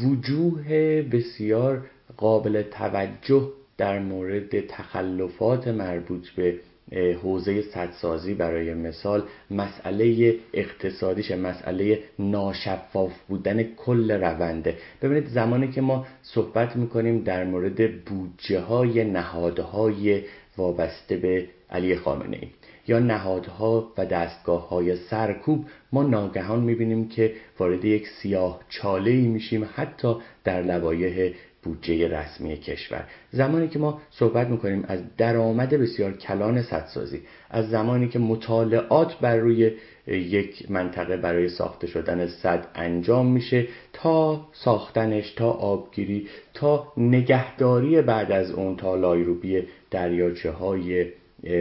وجوه 0.06 1.02
بسیار 1.02 1.86
قابل 2.16 2.62
توجه 2.62 3.52
در 3.78 3.98
مورد 3.98 4.66
تخلفات 4.66 5.68
مربوط 5.68 6.28
به 6.28 6.60
حوزه 7.22 7.62
صدسازی 7.62 8.34
برای 8.34 8.74
مثال 8.74 9.22
مسئله 9.50 10.34
اقتصادیش 10.52 11.30
مسئله 11.30 11.98
ناشفاف 12.18 13.12
بودن 13.28 13.62
کل 13.62 14.10
رونده 14.12 14.76
ببینید 15.02 15.28
زمانی 15.28 15.68
که 15.68 15.80
ما 15.80 16.06
صحبت 16.22 16.76
می‌کنیم 16.76 17.22
در 17.22 17.44
مورد 17.44 18.04
بودجه 18.04 18.60
های 18.60 19.04
نهادهای 19.04 20.22
وابسته 20.56 21.16
به 21.16 21.48
علی 21.70 21.96
خامنه 21.96 22.36
ای. 22.36 22.48
یا 22.88 22.98
نهادها 22.98 23.92
و 23.98 24.06
دستگاه 24.06 24.68
های 24.68 24.96
سرکوب 24.96 25.66
ما 25.92 26.02
ناگهان 26.02 26.60
می‌بینیم 26.60 27.08
که 27.08 27.32
وارد 27.58 27.84
یک 27.84 28.08
سیاه 28.08 28.60
چاله 28.68 29.10
ای 29.10 29.26
میشیم 29.26 29.68
حتی 29.74 30.16
در 30.44 30.62
لوایح 30.62 31.32
بودجه 31.62 32.08
رسمی 32.08 32.56
کشور. 32.56 33.04
زمانی 33.30 33.68
که 33.68 33.78
ما 33.78 34.00
صحبت 34.10 34.48
می‌کنیم 34.48 34.84
از 34.88 35.00
درآمد 35.16 35.70
بسیار 35.70 36.12
کلان 36.12 36.62
سدسازی 36.62 37.22
از 37.50 37.70
زمانی 37.70 38.08
که 38.08 38.18
مطالعات 38.18 39.18
بر 39.20 39.36
روی 39.36 39.72
یک 40.06 40.70
منطقه 40.70 41.16
برای 41.16 41.48
ساخته 41.48 41.86
شدن 41.86 42.26
صد 42.26 42.66
انجام 42.74 43.26
میشه 43.26 43.66
تا 43.92 44.48
ساختنش 44.52 45.30
تا 45.30 45.50
آبگیری 45.50 46.28
تا 46.54 46.92
نگهداری 46.96 48.02
بعد 48.02 48.32
از 48.32 48.50
اون 48.50 48.76
تا 48.76 48.96
لایروبی 48.96 49.62
دریاچه 49.90 50.50
های 50.50 51.06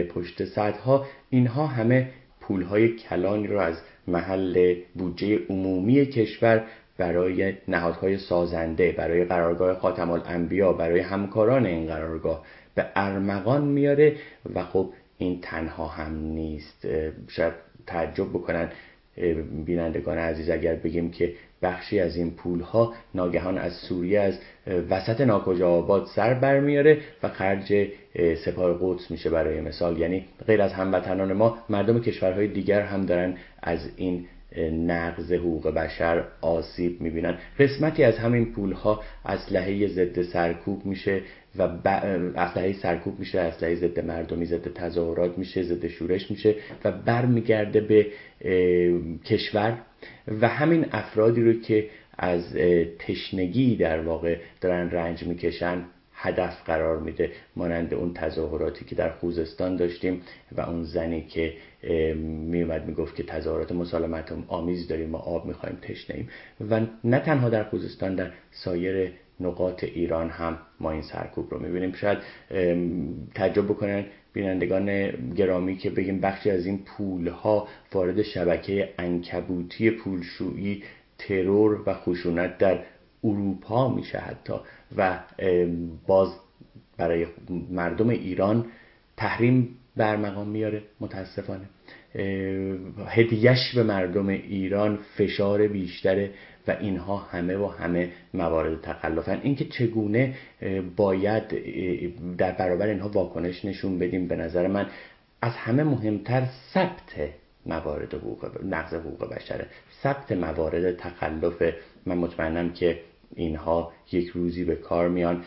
پشت 0.08 0.44
صدها 0.44 1.06
اینها 1.30 1.66
همه 1.66 2.08
پولهای 2.40 2.88
کلانی 2.88 3.46
رو 3.46 3.58
از 3.58 3.80
محل 4.08 4.74
بودجه 4.94 5.38
عمومی 5.48 6.06
کشور 6.06 6.64
برای 6.98 7.54
نهادهای 7.68 8.18
سازنده 8.18 8.92
برای 8.92 9.24
قرارگاه 9.24 9.74
خاتم 9.74 10.10
الانبیا 10.10 10.72
برای 10.72 11.00
همکاران 11.00 11.66
این 11.66 11.86
قرارگاه 11.86 12.44
به 12.74 12.86
ارمغان 12.96 13.64
میاره 13.64 14.16
و 14.54 14.62
خب 14.64 14.92
این 15.18 15.40
تنها 15.40 15.86
هم 15.86 16.14
نیست. 16.14 16.86
شاید 17.28 17.52
تعجب 17.86 18.28
بکنن 18.28 18.70
بینندگان 19.64 20.18
عزیز 20.18 20.50
اگر 20.50 20.74
بگیم 20.74 21.10
که 21.10 21.32
بخشی 21.62 22.00
از 22.00 22.16
این 22.16 22.30
پول 22.30 22.60
ها 22.60 22.92
ناگهان 23.14 23.58
از 23.58 23.72
سوریه 23.72 24.20
از 24.20 24.38
وسط 24.90 25.20
ناکجا 25.20 25.70
آباد 25.70 26.06
سر 26.06 26.34
برمیاره 26.34 26.98
و 27.22 27.28
خرج 27.28 27.88
سپاه 28.44 28.78
قدس 28.80 29.10
میشه 29.10 29.30
برای 29.30 29.60
مثال. 29.60 29.98
یعنی 29.98 30.24
غیر 30.46 30.62
از 30.62 30.72
هموطنان 30.72 31.32
ما 31.32 31.58
مردم 31.68 32.00
کشورهای 32.00 32.48
دیگر 32.48 32.80
هم 32.80 33.06
دارن 33.06 33.34
از 33.62 33.90
این 33.96 34.26
نقض 34.72 35.32
حقوق 35.32 35.68
بشر 35.68 36.24
آسیب 36.40 37.00
می‌بینن. 37.00 37.38
قسمتی 37.58 38.04
از 38.04 38.18
همین 38.18 38.52
پول 38.52 38.72
ها 38.72 39.02
اسلحه 39.24 39.86
ضد 39.86 40.22
سرکوب 40.22 40.86
میشه 40.86 41.20
و 41.58 41.62
اسلحه 42.36 42.72
سرکوب 42.72 43.18
میشه 43.18 43.40
اسلحه 43.40 43.74
ضد 43.74 44.04
مردمی 44.04 44.46
ضد 44.46 44.72
تظاهرات 44.72 45.38
میشه 45.38 45.62
ضد 45.62 45.86
شورش 45.86 46.30
میشه 46.30 46.54
و 46.84 46.92
برمیگرده 46.92 47.80
به 47.80 48.06
کشور. 49.24 49.78
و 50.40 50.48
همین 50.48 50.86
افرادی 50.92 51.42
رو 51.42 51.60
که 51.60 51.88
از 52.18 52.56
تشنگی 52.98 53.76
در 53.76 54.00
واقع 54.00 54.36
دارن 54.60 54.90
رنج 54.90 55.22
می‌کشن 55.22 55.84
هدف 56.18 56.62
قرار 56.64 56.98
میده 56.98 57.30
مانند 57.56 57.94
اون 57.94 58.14
تظاهراتی 58.14 58.84
که 58.84 58.94
در 58.94 59.10
خوزستان 59.10 59.76
داشتیم 59.76 60.22
و 60.56 60.60
اون 60.60 60.82
زنی 60.82 61.22
که 61.22 61.52
میومد 62.50 62.86
می‌گفت 62.86 63.16
که 63.16 63.22
تظاهرات 63.22 63.72
مسالمت 63.72 64.32
آمیز 64.48 64.88
داریم 64.88 65.08
ما 65.08 65.18
آب 65.18 65.46
می‌خوایم 65.46 65.78
تشنیم 65.82 66.28
و 66.70 66.80
نه 67.04 67.18
تنها 67.18 67.48
در 67.48 67.64
خوزستان 67.64 68.14
در 68.14 68.30
سایر 68.50 69.12
نقاط 69.40 69.84
ایران 69.84 70.30
هم 70.30 70.58
ما 70.80 70.90
این 70.90 71.02
سرکوب 71.02 71.54
رو 71.54 71.58
می‌بینیم. 71.58 71.92
شاید 71.92 72.18
تعجب 73.34 73.64
بکنن 73.64 74.04
بینندگان 74.32 75.10
گرامی 75.34 75.76
که 75.76 75.90
بگیم 75.90 76.20
بخشی 76.20 76.50
از 76.50 76.66
این 76.66 76.78
پول 76.78 77.28
ها 77.28 77.68
وارد 77.92 78.22
شبکه 78.22 78.88
انکبوتی 78.98 79.90
پولشویی 79.90 80.82
ترور 81.18 81.82
و 81.86 81.94
خشونت 81.94 82.58
در 82.58 82.78
اروپا 83.24 83.94
میشه 83.94 84.18
حتی 84.18 84.54
و 84.96 85.18
باز 86.06 86.28
برای 86.96 87.26
مردم 87.70 88.08
ایران 88.08 88.66
تحریم 89.16 89.76
برمقام 89.96 90.48
میاره 90.48 90.82
متاسفانه. 91.00 91.64
هدیهش 93.06 93.74
به 93.74 93.82
مردم 93.82 94.28
ایران 94.28 94.98
فشار 95.16 95.68
بیشتره 95.68 96.30
و 96.68 96.76
اینها 96.80 97.16
همه 97.16 97.56
و 97.56 97.66
همه 97.66 98.10
موارد 98.34 98.80
تخلفن. 98.80 99.40
اینکه 99.42 99.64
چگونه 99.64 100.34
باید 100.96 101.44
در 102.36 102.52
برابر 102.52 102.86
اینها 102.86 103.08
واکنش 103.08 103.64
نشون 103.64 103.98
بدیم 103.98 104.28
به 104.28 104.36
نظر 104.36 104.66
من 104.66 104.86
از 105.42 105.52
همه 105.52 105.82
مهمتر 105.82 106.46
ثبت 106.74 107.30
موارد 107.66 108.14
حقوق 108.14 108.64
نقض 108.64 108.94
حقوق 108.94 109.34
بشره. 109.34 109.66
ثبت 110.02 110.32
موارد 110.32 110.96
تخلف 110.96 111.62
من 112.06 112.18
مطمئنم 112.18 112.72
که 112.72 112.98
اینها 113.34 113.92
یک 114.12 114.28
روزی 114.28 114.64
به 114.64 114.76
کار 114.76 115.08
میان. 115.08 115.44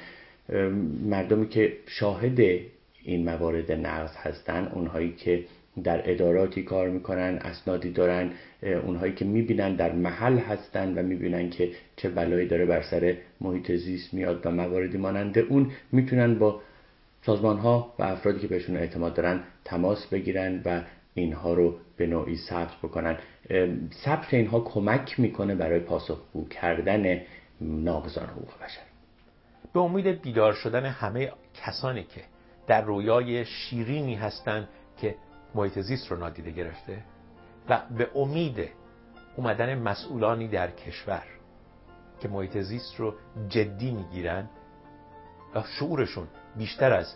مردمی 1.10 1.48
که 1.48 1.74
شاهد 1.88 2.39
این 3.04 3.26
موارد 3.26 3.72
نقض 3.72 4.15
هستن 4.15 4.72
اونهایی 4.74 5.12
که 5.12 5.43
در 5.84 6.12
اداراتی 6.12 6.63
کار 6.63 6.89
می‌کنن 6.89 7.39
اسنادی 7.41 7.91
دارن 7.91 8.32
اونهایی 8.86 9.13
که 9.13 9.26
می‌بینن 9.26 9.76
در 9.76 9.91
محل 9.91 10.38
هستن 10.38 10.93
و 10.93 11.04
می‌بینن 11.04 11.50
که 11.50 11.72
چه 11.95 12.10
بلایی 12.10 12.48
داره 12.48 12.65
بر 12.65 12.82
سر 12.82 13.17
محیط 13.41 13.72
زیست 13.72 14.13
میاد 14.13 14.41
و 14.45 14.52
مواردی 14.52 14.98
ماننده 14.98 15.41
اون 15.41 15.72
می‌تونن 15.91 16.39
با 16.39 16.62
سازمان 17.26 17.58
ها 17.58 17.93
و 18.00 18.04
افرادی 18.04 18.39
که 18.39 18.48
بهشون 18.48 18.78
اعتماد 18.78 19.13
دارن 19.13 19.39
تماس 19.65 20.08
بگیرن 20.08 20.62
و 20.65 20.82
اینها 21.19 21.53
رو 21.53 21.77
به 21.97 22.08
نوعی 22.08 22.38
ثبت 22.38 22.75
بکنن. 22.84 23.17
ثبت 24.05 24.34
اینها 24.34 24.60
کمک 24.60 25.19
می‌کنه 25.19 25.55
برای 25.55 25.79
پاسخگو 25.79 26.47
کردن 26.47 27.21
ناقضان 27.62 28.25
حقوق 28.25 28.63
بشر. 28.63 28.82
به 29.73 29.79
امید 29.79 30.21
بیدار 30.21 30.53
شدن 30.53 30.86
همه 30.86 31.32
کسانی 31.53 32.03
که 32.03 32.21
در 32.67 32.82
رویای 32.82 33.45
شیرینی 33.45 34.15
هستند 34.15 34.67
که 35.01 35.15
محیط 35.55 35.79
زیست 35.79 36.12
رو 36.12 36.17
نادیده 36.17 36.51
گرفته 36.51 37.03
و 37.69 37.82
به 37.97 38.10
امید 38.15 38.69
اومدن 39.36 39.79
مسئولانی 39.79 40.47
در 40.47 40.71
کشور 40.71 41.23
که 42.19 42.27
محیط 42.27 42.58
زیست 42.58 42.95
رو 42.95 43.13
جدی 43.49 43.91
می‌گیرن 43.91 44.49
و 45.55 45.63
شعورشون 45.79 46.27
بیشتر 46.58 46.93
از 46.93 47.15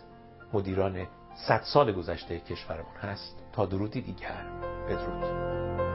مدیران 0.52 1.06
صد 1.34 1.62
سال 1.62 1.92
گذشته 1.92 2.38
کشورمون 2.38 2.96
هست 3.00 3.43
تا 3.54 3.66
درودی 3.66 4.00
دیگر. 4.00 4.46
بدرود. 4.88 5.93